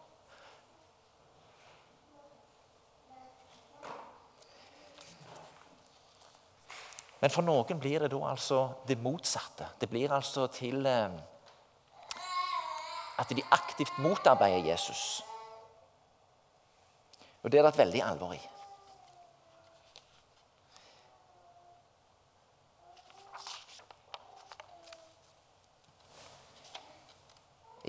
Men 7.27 7.33
for 7.35 7.43
noen 7.43 7.81
blir 7.83 7.99
det 7.99 8.13
da 8.13 8.19
altså 8.23 8.57
det 8.87 9.01
motsatte. 9.03 9.67
Det 9.81 9.89
blir 9.91 10.13
altså 10.15 10.45
til 10.55 10.87
eh, 10.87 11.17
at 13.19 13.33
de 13.35 13.43
aktivt 13.51 13.99
motarbeider 13.99 14.69
Jesus. 14.69 15.25
Og 17.43 17.51
det 17.51 17.59
er 17.59 17.67
det 17.67 17.73
et 17.73 17.81
veldig 17.83 18.05
alvor 18.07 18.37
i. 18.37 18.39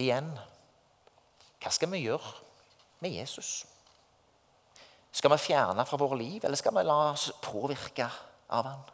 Igjen 0.01 0.33
hva 1.61 1.77
skal 1.77 1.93
vi 1.93 2.05
gjøre 2.07 2.35
med 3.05 3.21
Jesus? 3.21 3.55
Skal 5.13 5.37
vi 5.37 5.43
fjerne 5.45 5.85
fra 5.85 6.01
våre 6.01 6.23
liv, 6.25 6.41
eller 6.41 6.57
skal 6.57 6.81
vi 6.81 6.89
la 6.89 7.01
oss 7.13 7.29
påvirke 7.45 8.09
av 8.49 8.73
han? 8.73 8.87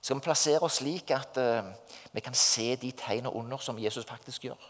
Skal 0.00 0.16
vi 0.16 0.24
plassere 0.24 0.62
oss 0.62 0.78
slik 0.78 1.10
at 1.14 1.38
uh, 1.42 1.70
vi 2.14 2.22
kan 2.24 2.34
se 2.34 2.74
de 2.76 2.92
tegn 2.96 3.26
under 3.26 3.58
som 3.62 3.78
Jesus 3.78 4.06
faktisk 4.06 4.46
gjør? 4.48 4.68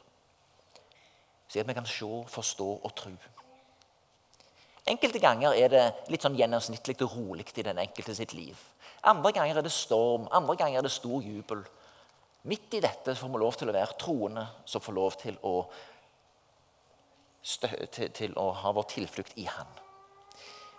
Slik 1.49 1.65
at 1.65 1.69
vi 1.69 1.77
kan 1.77 1.89
se, 1.89 2.09
forstå 2.33 2.69
og 2.85 2.95
tro. 2.97 3.13
Enkelte 4.89 5.21
ganger 5.21 5.53
er 5.53 5.69
det 5.73 5.85
litt 6.09 6.25
sånn 6.25 6.37
gjennomsnittlig 6.39 6.97
og 7.05 7.13
rolig 7.13 7.45
i 7.61 7.65
den 7.67 7.81
enkelte 7.83 8.15
sitt 8.17 8.33
liv. 8.33 8.57
Andre 9.05 9.35
ganger 9.37 9.61
er 9.61 9.67
det 9.67 9.73
storm, 9.73 10.25
andre 10.33 10.57
ganger 10.57 10.81
er 10.81 10.87
det 10.87 10.95
stor 10.95 11.21
jubel. 11.23 11.61
Midt 12.49 12.79
i 12.79 12.81
dette 12.81 13.15
får 13.19 13.33
vi 13.33 13.43
lov 13.43 13.59
til 13.59 13.69
å 13.69 13.75
være 13.77 13.99
troende 14.01 14.47
som 14.65 14.81
får 14.81 14.97
lov 14.97 15.19
til 15.21 15.37
å, 15.45 15.53
til, 17.93 18.09
til 18.17 18.39
å 18.41 18.49
ha 18.63 18.73
vår 18.73 18.89
tilflukt 18.95 19.37
i 19.37 19.45
Han. 19.51 19.77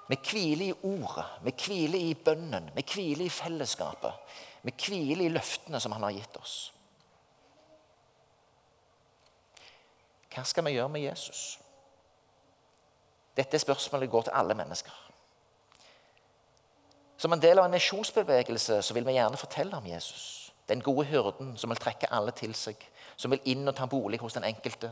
Vi 0.09 0.17
hviler 0.25 0.65
i 0.65 0.73
ordet, 0.89 1.25
vi 1.45 1.53
hviler 1.53 1.99
i 1.99 2.13
bønnen, 2.25 2.71
vi 2.73 2.81
hviler 2.81 3.27
i 3.27 3.29
fellesskapet. 3.29 4.13
Vi 4.65 4.73
hviler 4.73 5.25
i 5.25 5.33
løftene 5.33 5.79
som 5.79 5.93
han 5.93 6.03
har 6.07 6.15
gitt 6.15 6.37
oss. 6.41 6.55
Hva 10.33 10.43
skal 10.45 10.65
vi 10.65 10.73
gjøre 10.75 10.89
med 10.93 11.03
Jesus? 11.03 11.59
Dette 13.37 13.59
spørsmålet 13.61 14.09
går 14.09 14.27
til 14.27 14.35
alle 14.35 14.55
mennesker. 14.57 14.95
Som 17.19 17.33
en 17.33 17.41
del 17.43 17.59
av 17.59 17.67
en 17.67 17.75
misjonsbevegelse 17.75 18.79
så 18.81 18.95
vil 18.95 19.05
vi 19.05 19.13
gjerne 19.17 19.37
fortelle 19.37 19.77
om 19.77 19.85
Jesus. 19.85 20.51
Den 20.69 20.81
gode 20.81 21.05
hyrden 21.09 21.53
som 21.57 21.69
vil 21.69 21.81
trekke 21.81 22.09
alle 22.13 22.31
til 22.31 22.53
seg, 22.55 22.81
som 23.17 23.33
vil 23.33 23.45
inn 23.51 23.67
og 23.67 23.75
ta 23.77 23.85
bolig 23.89 24.21
hos 24.21 24.37
den 24.37 24.47
enkelte. 24.47 24.89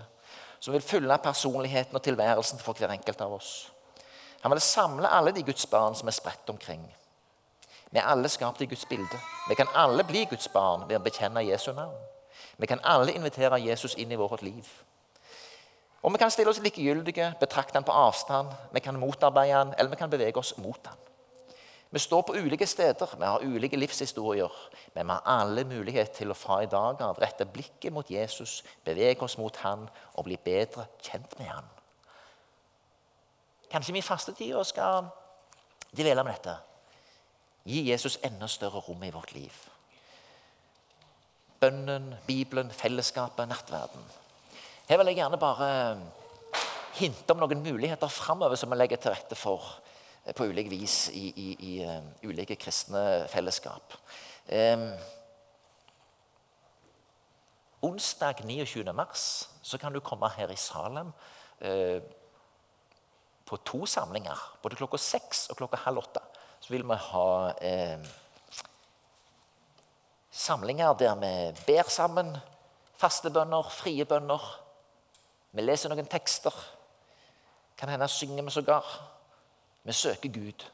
Som 0.59 0.75
vil 0.75 0.85
fylle 0.85 1.17
personligheten 1.23 1.95
og 1.95 2.03
tilværelsen 2.03 2.61
for 2.61 2.77
hver 2.77 2.93
enkelt 2.93 3.21
av 3.21 3.33
oss. 3.37 3.51
Han 4.41 4.51
vil 4.51 4.61
samle 4.61 5.09
alle 5.09 5.31
de 5.31 5.43
Guds 5.43 5.65
barn 5.65 5.95
som 5.95 6.07
er 6.07 6.15
spredt 6.15 6.49
omkring. 6.49 6.83
Vi 7.91 7.99
er 7.99 8.09
alle 8.11 8.29
skapt 8.29 8.61
i 8.61 8.65
Guds 8.65 8.85
bilde. 8.85 9.19
Vi 9.49 9.55
kan 9.55 9.67
alle 9.75 10.03
bli 10.03 10.25
Guds 10.29 10.47
barn 10.47 10.83
ved 10.89 10.99
å 10.99 11.03
bekjenne 11.03 11.45
Jesu 11.45 11.71
navn. 11.73 11.95
Vi 12.57 12.67
kan 12.67 12.81
alle 12.83 13.13
invitere 13.15 13.61
Jesus 13.61 13.95
inn 13.95 14.11
i 14.11 14.19
vårt 14.19 14.41
liv. 14.41 14.67
Og 16.01 16.13
Vi 16.13 16.17
kan 16.17 16.31
stille 16.31 16.49
oss 16.49 16.61
likegyldige, 16.61 17.33
betrakte 17.39 17.73
han 17.73 17.83
på 17.83 17.91
avstand, 17.91 18.49
vi 18.73 18.79
kan 18.79 18.99
motarbeide 18.99 19.53
han, 19.53 19.73
eller 19.77 19.89
vi 19.89 19.95
kan 19.95 20.09
bevege 20.09 20.37
oss 20.37 20.57
mot 20.57 20.87
han. 20.87 20.95
Vi 21.91 21.99
står 21.99 22.21
på 22.21 22.35
ulike 22.35 22.65
steder, 22.67 23.15
vi 23.17 23.25
har 23.25 23.43
ulike 23.43 23.77
livshistorier, 23.77 24.51
men 24.93 25.05
vi 25.07 25.11
har 25.11 25.21
alle 25.25 25.63
mulighet 25.63 26.11
til 26.11 26.31
å 26.31 26.35
fra 26.35 26.61
i 26.63 26.69
dag 26.71 27.01
av 27.01 27.19
rette 27.19 27.45
blikket 27.45 27.93
mot 27.93 28.09
Jesus, 28.11 28.63
bevege 28.85 29.23
oss 29.23 29.37
mot 29.37 29.55
han 29.63 29.87
og 30.13 30.27
bli 30.27 30.37
bedre 30.43 30.85
kjent 31.01 31.39
med 31.39 31.47
han. 31.47 31.76
Kanskje 33.71 33.93
vi 33.93 33.99
i 33.99 34.05
fastetida 34.05 34.63
skal 34.63 35.09
dvele 35.91 36.23
med 36.23 36.37
dette. 36.37 36.55
Gi 37.67 37.81
Jesus 37.89 38.19
enda 38.23 38.47
større 38.47 38.79
rom 38.85 39.03
i 39.03 39.11
vårt 39.11 39.33
liv. 39.35 39.51
Bønnen, 41.59 42.13
Bibelen, 42.27 42.71
fellesskapet, 42.71 43.47
nattverden. 43.49 44.03
Her 44.87 45.01
vil 45.01 45.09
jeg 45.11 45.19
gjerne 45.19 45.39
bare 45.41 45.67
hinte 46.97 47.33
om 47.33 47.41
noen 47.41 47.61
muligheter 47.65 48.11
framover 48.11 48.57
som 48.57 48.71
vi 48.71 48.77
legger 48.77 49.01
til 49.01 49.13
rette 49.13 49.35
for 49.37 49.65
eh, 50.23 50.33
på 50.37 50.47
ulike 50.47 50.71
vis 50.71 51.09
i, 51.11 51.27
i, 51.27 51.47
i 51.69 51.73
uh, 51.83 51.99
ulike 52.23 52.55
kristne 52.59 53.01
fellesskap. 53.31 53.97
Um, 54.47 54.87
onsdag 57.89 58.45
29. 58.45 58.85
mars 58.95 59.25
så 59.61 59.77
kan 59.81 59.93
du 59.93 59.99
komme 59.99 60.29
her 60.37 60.53
i 60.53 60.59
Salem 60.61 61.11
uh, 61.11 61.99
på 63.47 63.57
to 63.63 63.85
samlinger. 63.87 64.37
Både 64.61 64.75
klokka 64.75 64.99
seks 64.99 65.47
og 65.51 65.61
klokka 65.61 65.79
halv 65.85 66.03
åtte. 66.03 66.21
Så 66.59 66.73
vil 66.73 66.83
vi 66.87 66.97
ha 66.99 67.27
eh, 67.63 68.07
samlinger 70.31 70.97
der 70.99 71.19
vi 71.21 71.33
ber 71.67 71.89
sammen. 71.89 72.35
Faste 72.97 73.31
bønner, 73.31 73.69
frie 73.71 74.05
bønner. 74.09 74.41
Vi 75.55 75.63
leser 75.63 75.93
noen 75.93 76.09
tekster. 76.09 76.53
Kan 77.77 77.93
hende 77.93 78.07
synger 78.09 78.43
vi 78.43 78.51
sågar. 78.51 78.97
Vi 79.83 79.93
søker 79.93 80.29
Gud. 80.33 80.65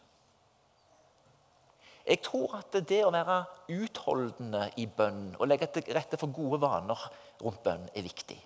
Jeg 2.04 2.20
tror 2.24 2.58
at 2.58 2.76
det 2.90 3.04
å 3.06 3.12
være 3.14 3.44
utholdende 3.72 4.66
i 4.82 4.88
bønn 4.92 5.36
og 5.38 5.48
legge 5.48 5.70
til 5.72 5.94
rette 5.96 6.20
for 6.20 6.34
gode 6.36 6.60
vaner 6.64 7.00
rundt 7.40 7.62
bønn 7.64 7.86
er 7.96 8.04
viktig. 8.04 8.40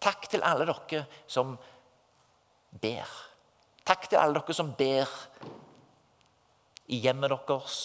Takk 0.00 0.28
til 0.32 0.44
alle 0.44 0.66
dere 0.68 1.04
som 1.26 1.54
ber. 2.80 3.10
Takk 3.84 4.08
til 4.08 4.20
alle 4.20 4.40
dere 4.40 4.56
som 4.56 4.72
ber 4.76 5.10
i 6.86 7.00
hjemmet 7.04 7.32
deres, 7.48 7.78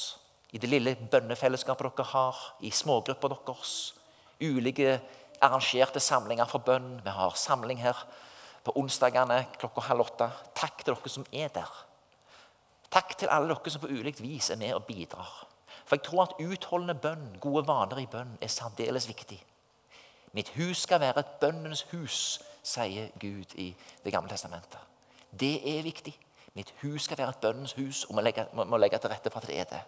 i 0.52 0.58
det 0.58 0.70
lille 0.70 0.96
bønnefellesskapet 1.12 1.92
dere 1.92 2.08
har, 2.14 2.38
i 2.62 2.72
smågrupper 2.72 3.36
deres. 3.36 3.74
Ulike 4.40 5.00
arrangerte 5.42 6.00
samlinger 6.00 6.48
for 6.50 6.64
bønn. 6.64 7.00
Vi 7.04 7.14
har 7.14 7.36
samling 7.36 7.80
her 7.84 7.98
på 8.64 8.74
onsdagene 8.80 9.44
klokka 9.60 9.84
halv 9.90 10.08
åtte. 10.08 10.30
Takk 10.56 10.84
til 10.84 10.96
dere 10.96 11.12
som 11.12 11.28
er 11.32 11.52
der. 11.54 11.70
Takk 12.90 13.16
til 13.20 13.32
alle 13.32 13.54
dere 13.54 13.72
som 13.72 13.84
på 13.84 13.92
ulikt 13.92 14.24
vis 14.24 14.50
er 14.50 14.60
med 14.60 14.74
og 14.74 14.88
bidrar. 14.88 15.30
For 15.86 15.98
jeg 15.98 16.06
tror 16.06 16.28
at 16.28 16.40
utholdende 16.42 16.96
bønn, 17.02 17.38
gode 17.42 17.66
vaner 17.68 18.02
i 18.02 18.10
bønn, 18.10 18.38
er 18.42 18.52
særdeles 18.52 19.08
viktig. 19.10 19.40
Mitt 20.38 20.52
hus 20.54 20.84
skal 20.86 21.02
være 21.02 21.24
et 21.24 21.38
bønnens 21.42 21.82
hus, 21.92 22.40
sier 22.64 23.10
Gud 23.20 23.56
i 23.56 23.76
Det 24.04 24.12
gamle 24.12 24.30
testamentet. 24.30 24.80
Det 25.40 25.78
er 25.78 25.84
viktig. 25.84 26.18
Mitt 26.54 26.74
hus 26.82 27.04
skal 27.04 27.18
være 27.18 27.30
et 27.30 27.42
bønnens 27.42 27.74
hus, 27.74 28.04
og 28.06 28.16
må 28.16 28.22
legge, 28.22 28.46
må 28.54 28.78
legge 28.78 28.98
til 28.98 29.10
rette 29.10 29.30
for 29.30 29.40
at 29.40 29.48
det 29.48 29.60
er 29.60 29.64
det. 29.70 29.82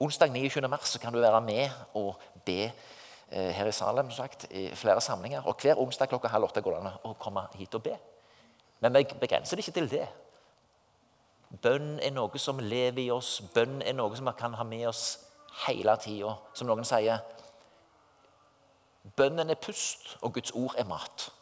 Onsdag 0.00 0.32
29. 0.32 0.68
mars 0.68 0.98
kan 1.00 1.12
du 1.12 1.20
være 1.20 1.40
med 1.40 1.70
og 1.94 2.20
be 2.44 2.72
Eh, 3.32 3.48
her 3.50 3.66
i 3.66 3.72
Salem 3.72 4.10
sagt, 4.10 4.46
i 4.50 4.74
flere 4.74 5.00
samlinger. 5.00 5.42
Og 5.46 5.56
Hver 5.62 5.78
onsdag 5.78 6.08
klokka 6.08 6.28
halv 6.28 6.44
åtte 6.44 6.60
går 6.60 6.74
det 6.74 6.80
an 6.80 6.98
å 7.08 7.14
komme 7.16 7.46
hit 7.56 7.74
og 7.74 7.82
be. 7.82 7.94
Men 8.80 8.92
vi 8.92 9.06
begrenser 9.20 9.56
det 9.56 9.64
ikke 9.64 9.78
til 9.78 9.88
det. 9.88 10.08
Bønn 11.62 11.96
er 12.02 12.12
noe 12.12 12.38
som 12.38 12.60
lever 12.60 13.06
i 13.06 13.10
oss. 13.10 13.40
Bønn 13.54 13.80
er 13.80 13.96
noe 13.96 14.16
som 14.16 14.28
vi 14.28 14.34
kan 14.36 14.52
ha 14.58 14.64
med 14.68 14.84
oss 14.90 15.18
hele 15.64 15.96
tida. 15.96 16.34
Som 16.52 16.68
noen 16.68 16.84
sier 16.84 17.24
Bønnen 19.16 19.50
er 19.50 19.58
pust, 19.58 20.16
og 20.20 20.32
Guds 20.32 20.50
ord 20.54 20.74
er 20.78 20.84
mat. 20.84 21.32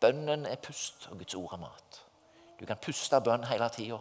Bønnen 0.00 0.46
er 0.46 0.56
pust, 0.56 1.08
og 1.10 1.18
Guds 1.18 1.34
ord 1.34 1.52
er 1.52 1.62
mat. 1.66 2.00
Du 2.60 2.66
kan 2.66 2.80
puste 2.80 3.20
bønn 3.20 3.44
hele 3.44 3.68
tida. 3.68 3.98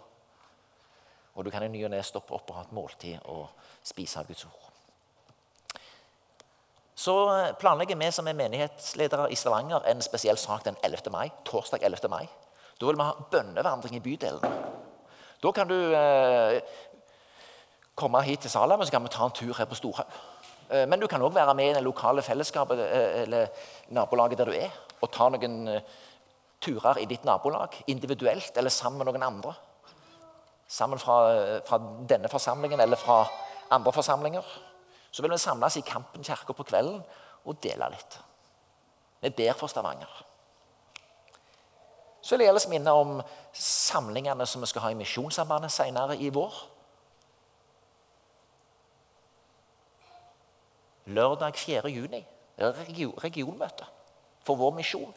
Og 1.36 1.46
du 1.46 1.50
kan 1.52 1.64
i 1.64 1.68
ny 1.72 1.84
og 1.86 1.92
ne 1.94 2.02
stoppe 2.04 2.34
opp 2.36 2.50
og 2.52 2.58
ha 2.58 2.66
et 2.66 2.76
måltid 2.76 3.20
og 3.32 3.48
spise 3.84 4.20
av 4.20 4.28
Guds 4.28 4.46
ord. 4.48 4.66
Så 7.00 7.14
planlegger 7.60 7.96
vi 7.96 8.10
som 8.12 8.28
er 8.28 8.36
menighetsledere 8.36 9.30
i 9.32 9.36
Stavanger 9.40 9.86
en 9.88 10.02
spesiell 10.04 10.38
sak 10.38 10.66
den 10.66 10.76
11. 10.84 11.12
mai. 11.12 11.30
torsdag 11.46 11.84
11. 11.84 12.10
mai. 12.10 12.28
Da 12.80 12.86
vil 12.86 12.98
vi 12.98 13.04
ha 13.04 13.28
bønnevandring 13.32 13.96
i 13.96 14.00
bydelen. 14.04 14.58
Da 15.44 15.52
kan 15.52 15.68
du 15.68 15.78
eh, 15.96 16.60
komme 17.96 18.22
hit 18.24 18.40
til 18.40 18.52
Salem, 18.52 18.80
og 18.80 18.86
så 18.86 18.92
kan 18.92 19.04
vi 19.04 19.10
ta 19.10 19.26
en 19.26 19.32
tur 19.32 19.54
her 19.58 19.66
på 19.66 19.76
Storhaug. 19.76 20.12
Eh, 20.70 20.86
men 20.88 21.02
du 21.02 21.08
kan 21.10 21.22
òg 21.26 21.34
være 21.34 21.56
med 21.58 21.72
i 21.72 21.74
det 21.78 21.84
lokale 21.84 22.22
fellesskapet 22.26 22.80
eh, 22.86 23.24
eller 23.24 23.50
nabolaget 23.96 24.38
der 24.38 24.52
du 24.52 24.56
er, 24.58 24.76
og 25.02 25.12
ta 25.14 25.30
noen 25.34 25.58
eh, 25.68 25.98
turer 26.62 27.02
i 27.02 27.08
ditt 27.10 27.26
nabolag, 27.26 27.80
individuelt 27.88 28.58
eller 28.58 28.74
sammen 28.74 29.02
med 29.02 29.10
noen 29.10 29.26
andre. 29.26 29.56
Sammen 30.70 31.02
fra, 31.02 31.16
fra 31.66 31.80
denne 32.06 32.30
forsamlingen 32.30 32.80
eller 32.84 33.00
fra 33.00 33.24
andre 33.74 33.94
forsamlinger. 33.96 34.46
Så 35.10 35.24
vil 35.24 35.32
vi 35.34 35.40
samles 35.42 35.80
i 35.80 35.86
Kampen 35.88 36.24
kirke 36.24 36.54
på 36.54 36.66
kvelden 36.68 37.00
og 37.48 37.62
dele 37.64 37.88
litt. 37.90 38.20
Vi 39.24 39.32
ber 39.34 39.56
for 39.58 39.72
Stavanger. 39.72 40.12
Så 42.22 42.36
vil 42.36 42.46
jeg 42.46 42.52
ellers 42.52 42.68
minne 42.70 42.94
om 42.94 43.22
samlingene 43.56 44.46
som 44.46 44.62
vi 44.62 44.70
skal 44.70 44.84
ha 44.84 44.92
i 44.94 45.00
Misjonssambandet 45.00 45.74
senere 45.74 46.20
i 46.20 46.30
vår. 46.36 46.54
Lørdag 51.10 51.56
4. 51.56 51.90
juni 51.90 52.20
er 52.58 52.72
det 52.72 53.14
regionmøte 53.24 53.86
for 54.46 54.56
vår 54.56 54.76
misjon. 54.78 55.14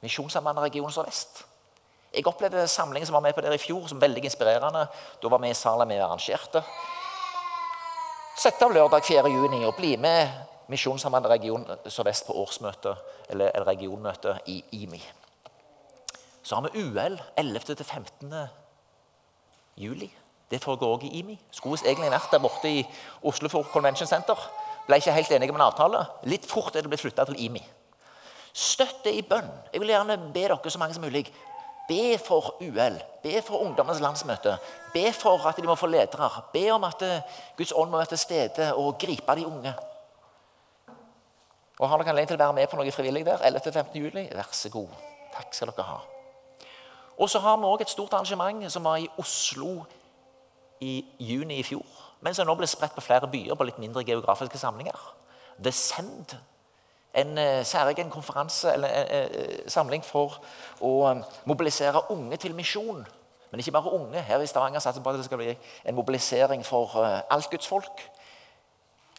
Misjonssambandet 0.00 0.62
Region 0.62 0.92
Sør-Vest. 0.92 1.40
Jeg 2.14 2.26
opplevde 2.26 2.68
samlingen 2.68 3.06
som 3.06 3.14
var 3.14 3.20
med 3.20 3.34
på 3.34 3.40
der 3.40 3.52
i 3.52 3.58
fjor, 3.58 3.86
som 3.86 4.00
veldig 4.00 4.22
inspirerende. 4.24 4.86
Da 5.22 5.28
var 5.28 5.38
vi 5.42 5.50
i 5.50 5.54
salen 5.54 5.88
vi 5.88 5.98
arrangerte. 5.98 6.62
Sett 8.38 8.62
av 8.62 8.70
lørdag 8.72 9.02
4. 9.04 9.26
juni 9.28 9.64
og 9.66 9.74
bli 9.74 9.96
med 9.96 10.28
Misjonssambandet 10.70 11.30
Region 11.30 11.66
Sør-Vest 11.86 12.26
på 12.26 12.38
årsmøte, 12.38 12.94
eller 13.28 13.66
regionmøte 13.66 14.36
i 14.46 14.62
IMI. 14.72 15.02
Så 16.42 16.54
har 16.54 16.68
vi 16.68 16.84
UL 16.84 17.18
11.-15. 17.36 18.36
juli. 19.76 20.12
Det 20.50 20.62
foregår 20.62 20.94
òg 20.94 21.04
i 21.04 21.18
IMI. 21.18 21.40
Skulle 21.50 21.82
egentlig 21.84 22.10
vært 22.10 22.30
der 22.32 22.38
borte 22.38 22.70
i 22.70 22.86
Oslo 23.22 23.62
Convention 23.72 24.06
Center. 24.06 24.38
Ble 24.88 24.98
ikke 24.98 25.12
helt 25.12 25.34
enige 25.36 25.52
om 25.52 25.60
en 25.60 25.66
avtale. 25.68 26.00
Litt 26.28 26.48
fort 26.48 26.76
er 26.76 26.84
det 26.84 26.90
blitt 26.90 27.04
flytta 27.04 27.28
til 27.28 27.38
IMI. 27.44 27.62
Støtt 28.56 29.04
det 29.04 29.12
i 29.14 29.22
bønn. 29.22 29.48
Jeg 29.72 29.82
vil 29.82 29.92
gjerne 29.92 30.16
be 30.32 30.46
dere 30.48 30.72
så 30.72 30.80
mange 30.80 30.96
som 30.96 31.04
mulig 31.04 31.28
Be 31.88 32.18
for 32.20 32.58
UL, 32.60 32.98
be 33.22 33.40
for 33.40 33.62
ungdommens 33.64 34.00
landsmøte. 34.04 34.58
Be 34.92 35.12
for 35.12 35.46
at 35.48 35.56
de 35.56 35.64
må 35.64 35.74
få 35.74 35.88
ledere. 35.88 36.28
Be 36.52 36.66
om 36.70 36.84
at 36.84 37.02
eh, 37.02 37.22
Guds 37.56 37.72
ånd 37.72 37.90
må 37.90 37.96
være 37.96 38.10
til 38.12 38.18
stede 38.18 38.74
og 38.74 38.98
gripe 39.00 39.36
de 39.36 39.46
unge. 39.46 39.72
Og 41.78 41.88
Har 41.88 41.96
dere 41.96 42.10
anledning 42.12 42.28
til 42.28 42.36
å 42.36 42.42
være 42.42 42.56
med 42.58 42.68
på 42.68 42.76
noe 42.76 42.92
frivillig 42.92 43.24
der? 43.24 43.40
11.-15. 43.40 43.96
juli? 44.02 44.26
Vær 44.34 44.52
så 44.52 44.68
god. 44.68 44.92
Takk 45.32 45.56
skal 45.56 45.72
dere 45.72 45.86
ha. 45.88 45.98
Og 47.18 47.30
så 47.30 47.40
har 47.40 47.56
vi 47.56 47.70
òg 47.70 47.86
et 47.86 47.94
stort 47.94 48.12
arrangement 48.12 48.68
som 48.70 48.84
var 48.84 49.00
i 49.00 49.08
Oslo 49.18 49.86
i 50.84 51.00
juni 51.18 51.62
i 51.62 51.64
fjor. 51.64 52.07
Men 52.20 52.34
som 52.34 52.46
nå 52.46 52.54
ble 52.58 52.66
spredt 52.66 52.96
på 52.96 53.04
flere 53.04 53.28
byer 53.30 53.54
på 53.54 53.66
litt 53.68 53.78
mindre 53.78 54.04
geografiske 54.06 54.58
samlinger. 54.58 54.96
The 55.62 55.72
Send 55.72 56.34
en 57.18 57.38
uh, 57.38 57.64
særegen 57.66 58.10
konferanse 58.10 58.72
eller 58.72 58.88
en 58.88 59.70
samling 59.70 60.04
for 60.04 60.36
å 60.84 60.92
mobilisere 61.48 62.04
unge 62.12 62.36
til 62.36 62.54
misjon. 62.54 63.00
Men 63.50 63.62
ikke 63.62 63.72
bare 63.72 63.94
unge. 63.96 64.20
Her 64.22 64.44
i 64.44 64.46
Stavanger 64.46 64.82
satser 64.84 65.02
på 65.02 65.10
at 65.10 65.16
det 65.18 65.24
skal 65.24 65.40
bli 65.40 65.54
en 65.84 65.96
mobilisering 65.96 66.64
for 66.66 66.94
alt 67.00 67.50
Guds 67.50 67.66
folk. 67.66 68.04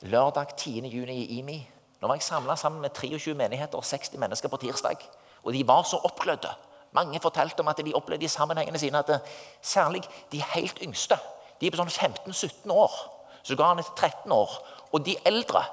Lørdag 0.01 0.53
10. 0.55 0.85
juni 0.87 1.17
i 1.23 1.39
IMI. 1.39 1.57
Nå 1.99 2.07
var 2.07 2.15
jeg 2.15 2.23
samla 2.23 2.55
sammen 2.55 2.81
med 2.81 2.93
23 2.95 3.33
menigheter 3.35 3.77
og 3.77 3.83
60 3.83 4.21
mennesker 4.21 4.49
på 4.49 4.61
tirsdag. 4.61 5.01
Og 5.43 5.53
de 5.53 5.65
var 5.67 5.83
så 5.83 5.97
oppglødde. 5.97 6.53
Mange 6.95 7.19
fortalte 7.19 7.59
om 7.59 7.67
at 7.67 7.81
de 7.85 7.93
opplevde 7.93 8.25
i 8.25 8.31
sammenhengene 8.31 8.79
sine 8.79 9.01
at 9.01 9.25
særlig 9.61 10.03
de 10.31 10.43
helt 10.53 10.79
yngste 10.81 11.17
de 11.59 11.67
er 11.67 11.73
på 11.73 11.79
sånn 11.79 11.91
15-17 11.91 12.71
år. 12.73 12.97
Så 13.43 13.57
ga 13.59 13.71
han 13.71 13.81
etter 13.81 14.09
13 14.09 14.33
år. 14.35 14.57
Og 14.91 15.03
de 15.05 15.15
eldre 15.27 15.63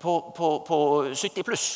på, 0.00 0.18
på, 0.36 0.50
på 0.66 0.78
70 1.12 1.46
pluss 1.46 1.68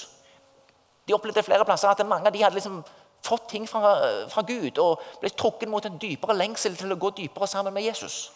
de 1.11 1.14
opplevde 1.16 1.42
flere 1.42 1.64
plasser 1.66 1.90
at 1.90 2.07
mange 2.07 2.29
av 2.29 2.35
de 2.35 2.42
hadde 2.42 2.55
liksom 2.55 2.83
fått 3.26 3.48
ting 3.50 3.66
fra, 3.68 3.94
fra, 4.31 4.44
Gud 4.46 4.79
og 4.79 5.03
ble 5.20 5.31
trukket 5.35 5.68
mot 5.68 5.85
en 5.85 5.98
dypere 6.00 6.37
lengsel 6.38 6.76
til 6.79 6.94
å 6.94 6.98
gå 7.00 7.11
dypere 7.16 7.48
sammen 7.50 7.74
med 7.74 7.85
Jesus. 7.85 8.31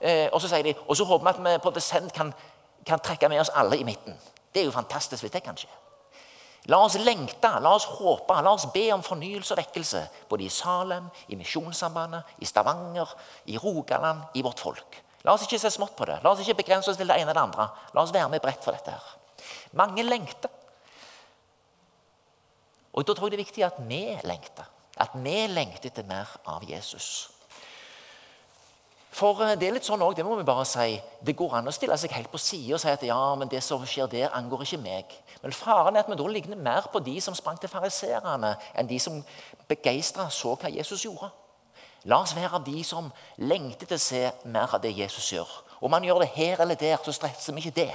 Eh, 0.00 0.28
og 0.32 0.40
så 0.40 0.48
sier 0.48 0.64
de, 0.66 0.74
og 0.86 0.96
så 0.96 1.04
håper 1.06 1.26
vi 1.26 1.32
at 1.34 1.42
vi 1.44 1.62
på 1.62 1.74
desent 1.76 2.14
kan, 2.16 2.32
kan 2.86 3.02
trekke 3.02 3.28
med 3.28 3.42
oss 3.42 3.52
alle 3.54 3.78
i 3.78 3.84
midten. 3.86 4.16
Det 4.54 4.62
er 4.62 4.70
jo 4.70 4.74
fantastisk 4.74 5.22
hvis 5.22 5.34
det 5.34 5.44
kan 5.44 5.58
skje. 5.58 5.68
La 6.70 6.78
oss 6.78 6.94
lengte, 6.94 7.48
la 7.60 7.72
oss 7.74 7.88
håpe, 7.98 8.34
la 8.42 8.52
oss 8.54 8.68
be 8.74 8.84
om 8.94 9.02
fornyelse 9.02 9.54
og 9.54 9.58
vekkelse. 9.58 10.02
Både 10.30 10.46
i 10.46 10.50
Salem, 10.52 11.08
i 11.28 11.38
Misjonssambandet, 11.38 12.36
i 12.38 12.46
Stavanger, 12.46 13.10
i 13.50 13.58
Rogaland, 13.58 14.28
i 14.38 14.44
vårt 14.46 14.62
folk. 14.62 15.00
La 15.26 15.34
oss 15.34 15.42
ikke 15.46 15.58
se 15.58 15.70
smått 15.74 15.96
på 15.98 16.06
det. 16.06 16.20
La 16.22 16.30
oss 16.30 16.42
ikke 16.42 16.60
begrense 16.62 16.90
oss 16.90 16.98
til 16.98 17.10
det 17.10 17.18
ene 17.18 17.30
eller 17.30 17.38
det 17.40 17.44
andre. 17.48 17.68
La 17.94 18.02
oss 18.02 18.14
være 18.14 18.30
med 18.30 18.42
bredt 18.42 18.62
for 18.62 18.74
dette. 18.74 18.94
her. 18.94 19.50
Mange 19.72 20.02
lengter. 20.06 20.50
Og 22.92 23.06
Da 23.06 23.14
tror 23.14 23.30
jeg 23.30 23.38
det 23.38 23.40
er 23.40 23.46
viktig 23.46 23.64
at 23.64 23.78
vi 23.88 24.18
lengter. 24.22 24.66
At 25.00 25.14
vi 25.14 25.46
lengter 25.48 25.88
etter 25.88 26.06
mer 26.06 26.28
av 26.46 26.62
Jesus. 26.68 27.30
For 29.12 29.42
eh, 29.44 29.54
det 29.60 29.68
er 29.68 29.76
litt 29.76 29.86
sånn 29.86 30.00
også, 30.00 30.16
det 30.18 30.24
må 30.24 30.38
vi 30.38 30.46
bare 30.48 30.64
si, 30.68 30.96
det 31.20 31.36
går 31.36 31.58
an 31.58 31.68
å 31.68 31.74
stille 31.74 31.98
seg 32.00 32.14
helt 32.16 32.32
på 32.32 32.40
sida 32.40 32.78
og 32.78 32.82
si 32.82 32.88
at 32.88 33.04
ja, 33.04 33.20
men 33.36 33.50
det 33.52 33.60
som 33.64 33.84
skjer 33.84 34.08
der, 34.12 34.32
angår 34.32 34.64
ikke 34.64 34.80
meg. 34.80 35.12
Men 35.42 35.52
faren 35.56 35.98
er 35.98 36.06
at 36.06 36.10
vi 36.10 36.16
da 36.16 36.28
ligner 36.32 36.60
mer 36.60 36.88
på 36.92 37.02
de 37.04 37.18
som 37.20 37.36
sprang 37.36 37.60
til 37.60 37.70
fariserene, 37.72 38.54
enn 38.72 38.88
de 38.88 38.98
som 39.02 39.20
begeistra 39.68 40.30
så 40.32 40.56
hva 40.56 40.72
Jesus 40.72 41.04
gjorde. 41.04 41.28
La 42.08 42.22
oss 42.24 42.34
være 42.34 42.64
de 42.66 42.80
som 42.86 43.12
lengter 43.38 43.86
til 43.86 44.00
å 44.00 44.02
se 44.02 44.22
mer 44.50 44.72
av 44.74 44.80
det 44.82 44.94
Jesus 44.96 45.28
gjør. 45.34 45.50
Om 45.82 45.92
han 45.94 46.06
gjør 46.08 46.24
det 46.24 46.32
her 46.34 46.62
eller 46.64 46.78
der, 46.78 46.96
så 47.04 47.14
stresser 47.14 47.54
vi 47.54 47.62
ikke 47.62 47.78
det. 47.82 47.92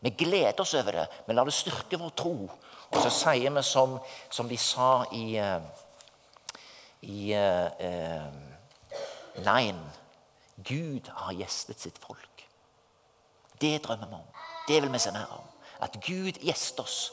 Vi 0.00 0.10
gleder 0.24 0.60
oss 0.64 0.74
over 0.74 0.96
det, 0.96 1.04
men 1.26 1.36
la 1.36 1.44
det 1.46 1.54
styrke 1.54 2.00
vår 2.00 2.10
tro. 2.18 2.34
Og 2.90 2.98
så 3.02 3.12
sier 3.12 3.52
vi 3.54 3.62
som, 3.66 3.98
som 4.30 4.48
de 4.48 4.58
sa 4.60 5.04
i, 5.14 5.36
eh, 5.40 5.62
i 7.02 7.34
uh, 7.34 7.68
uh, 9.38 9.44
Gud 10.56 11.08
har 11.08 11.32
gjestet 11.32 11.80
sitt 11.80 11.98
folk. 11.98 12.46
Det 13.60 13.82
drømmer 13.84 14.08
vi 14.08 14.14
om. 14.14 14.30
Det 14.68 14.82
vil 14.82 14.92
vi 14.92 14.98
se 14.98 15.12
mer 15.12 15.30
om. 15.34 15.46
At 15.80 15.96
Gud 16.06 16.38
gjester 16.42 16.82
oss 16.82 17.12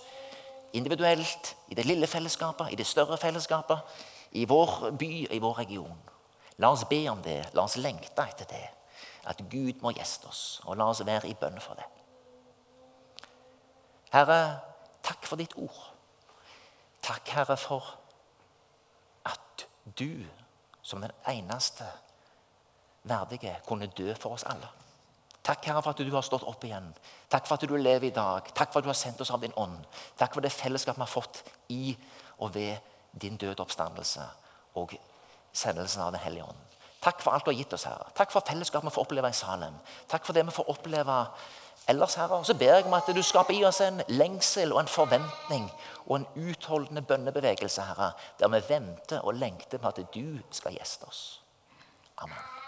individuelt, 0.74 1.56
i 1.68 1.76
det 1.76 1.86
lille 1.86 2.08
fellesskapet, 2.08 2.72
i 2.72 2.76
det 2.76 2.86
større 2.88 3.18
fellesskapet, 3.18 3.80
i 4.32 4.46
vår 4.46 4.92
by 5.00 5.28
i 5.32 5.40
vår 5.40 5.58
region. 5.58 5.98
La 6.58 6.72
oss 6.72 6.86
be 6.90 7.10
om 7.10 7.22
det. 7.24 7.50
La 7.54 7.64
oss 7.64 7.76
lengte 7.78 8.24
etter 8.24 8.48
det. 8.48 8.68
At 9.28 9.42
Gud 9.50 9.82
må 9.82 9.92
gjeste 9.92 10.30
oss. 10.30 10.62
Og 10.66 10.78
la 10.78 10.88
oss 10.92 11.04
være 11.06 11.28
i 11.28 11.36
bønn 11.36 11.60
for 11.62 11.80
det. 11.80 11.88
Herre, 14.12 14.60
takk 15.04 15.26
for 15.26 15.40
ditt 15.40 15.56
ord. 15.58 15.82
Takk, 17.02 17.30
Herre, 17.34 17.58
for 17.58 17.98
at 19.26 19.66
du 20.00 20.24
som 20.82 21.02
den 21.02 21.14
eneste 21.28 21.88
verdige 23.04 23.56
kunne 23.68 23.88
dø 23.98 24.14
for 24.14 24.38
oss 24.38 24.46
alle. 24.50 24.70
Takk, 25.44 25.66
Herre, 25.66 25.82
for 25.82 25.96
at 25.96 25.98
du 25.98 26.12
har 26.14 26.22
stått 26.22 26.46
opp 26.46 26.64
igjen. 26.64 26.92
Takk 27.30 27.48
for 27.50 27.58
at 27.58 27.66
du 27.66 27.76
lever 27.76 28.12
i 28.12 28.14
dag. 28.14 28.46
Takk 28.54 28.70
for 28.70 28.80
at 28.80 28.86
du 28.86 28.92
har 28.92 28.98
sendt 28.98 29.22
oss 29.22 29.32
av 29.34 29.42
din 29.42 29.56
ånd. 29.58 29.80
Takk 30.18 30.36
for 30.36 30.46
det 30.46 30.54
fellesskap 30.54 31.00
vi 31.00 31.02
har 31.02 31.10
fått 31.10 31.42
i 31.74 31.96
og 32.38 32.54
ved 32.54 32.78
din 33.18 33.38
døde 33.42 33.64
oppstandelse 33.64 34.28
og 34.78 34.94
sendelsen 35.54 36.04
av 36.06 36.14
Den 36.14 36.22
hellige 36.22 36.46
ånd. 36.46 36.68
Takk 37.02 37.24
for 37.24 37.34
alt 37.34 37.46
du 37.46 37.50
har 37.50 37.58
gitt 37.58 37.74
oss, 37.74 37.88
Herre. 37.90 38.12
Takk 38.14 38.32
for 38.32 38.46
fellesskapet 38.46 38.92
vi 38.92 38.94
får 38.94 39.08
oppleve 39.08 39.34
i 39.34 39.34
Salem. 39.34 39.74
Takk 40.08 40.26
for 40.26 40.38
det 40.38 40.46
vi 40.46 40.54
får 40.54 40.70
oppleve 40.70 41.18
ellers, 41.90 42.16
Herre. 42.22 42.38
Og 42.38 42.46
så 42.46 42.54
ber 42.54 42.76
jeg 42.78 42.86
om 42.86 42.94
at 42.94 43.10
du 43.10 43.22
skaper 43.26 43.58
i 43.58 43.66
oss 43.66 43.82
en 43.82 44.04
lengsel 44.14 44.74
og 44.76 44.84
en 44.84 44.94
forventning 45.00 45.66
og 46.06 46.20
en 46.20 46.30
utholdende 46.38 47.02
bønnebevegelse, 47.02 47.90
Herre, 47.90 48.14
der 48.40 48.54
vi 48.54 48.62
venter 48.70 49.26
og 49.26 49.42
lengter 49.42 49.82
på 49.82 49.90
at 49.90 50.06
du 50.14 50.38
skal 50.54 50.78
gjeste 50.78 51.10
oss. 51.10 51.42
Amen. 52.22 52.61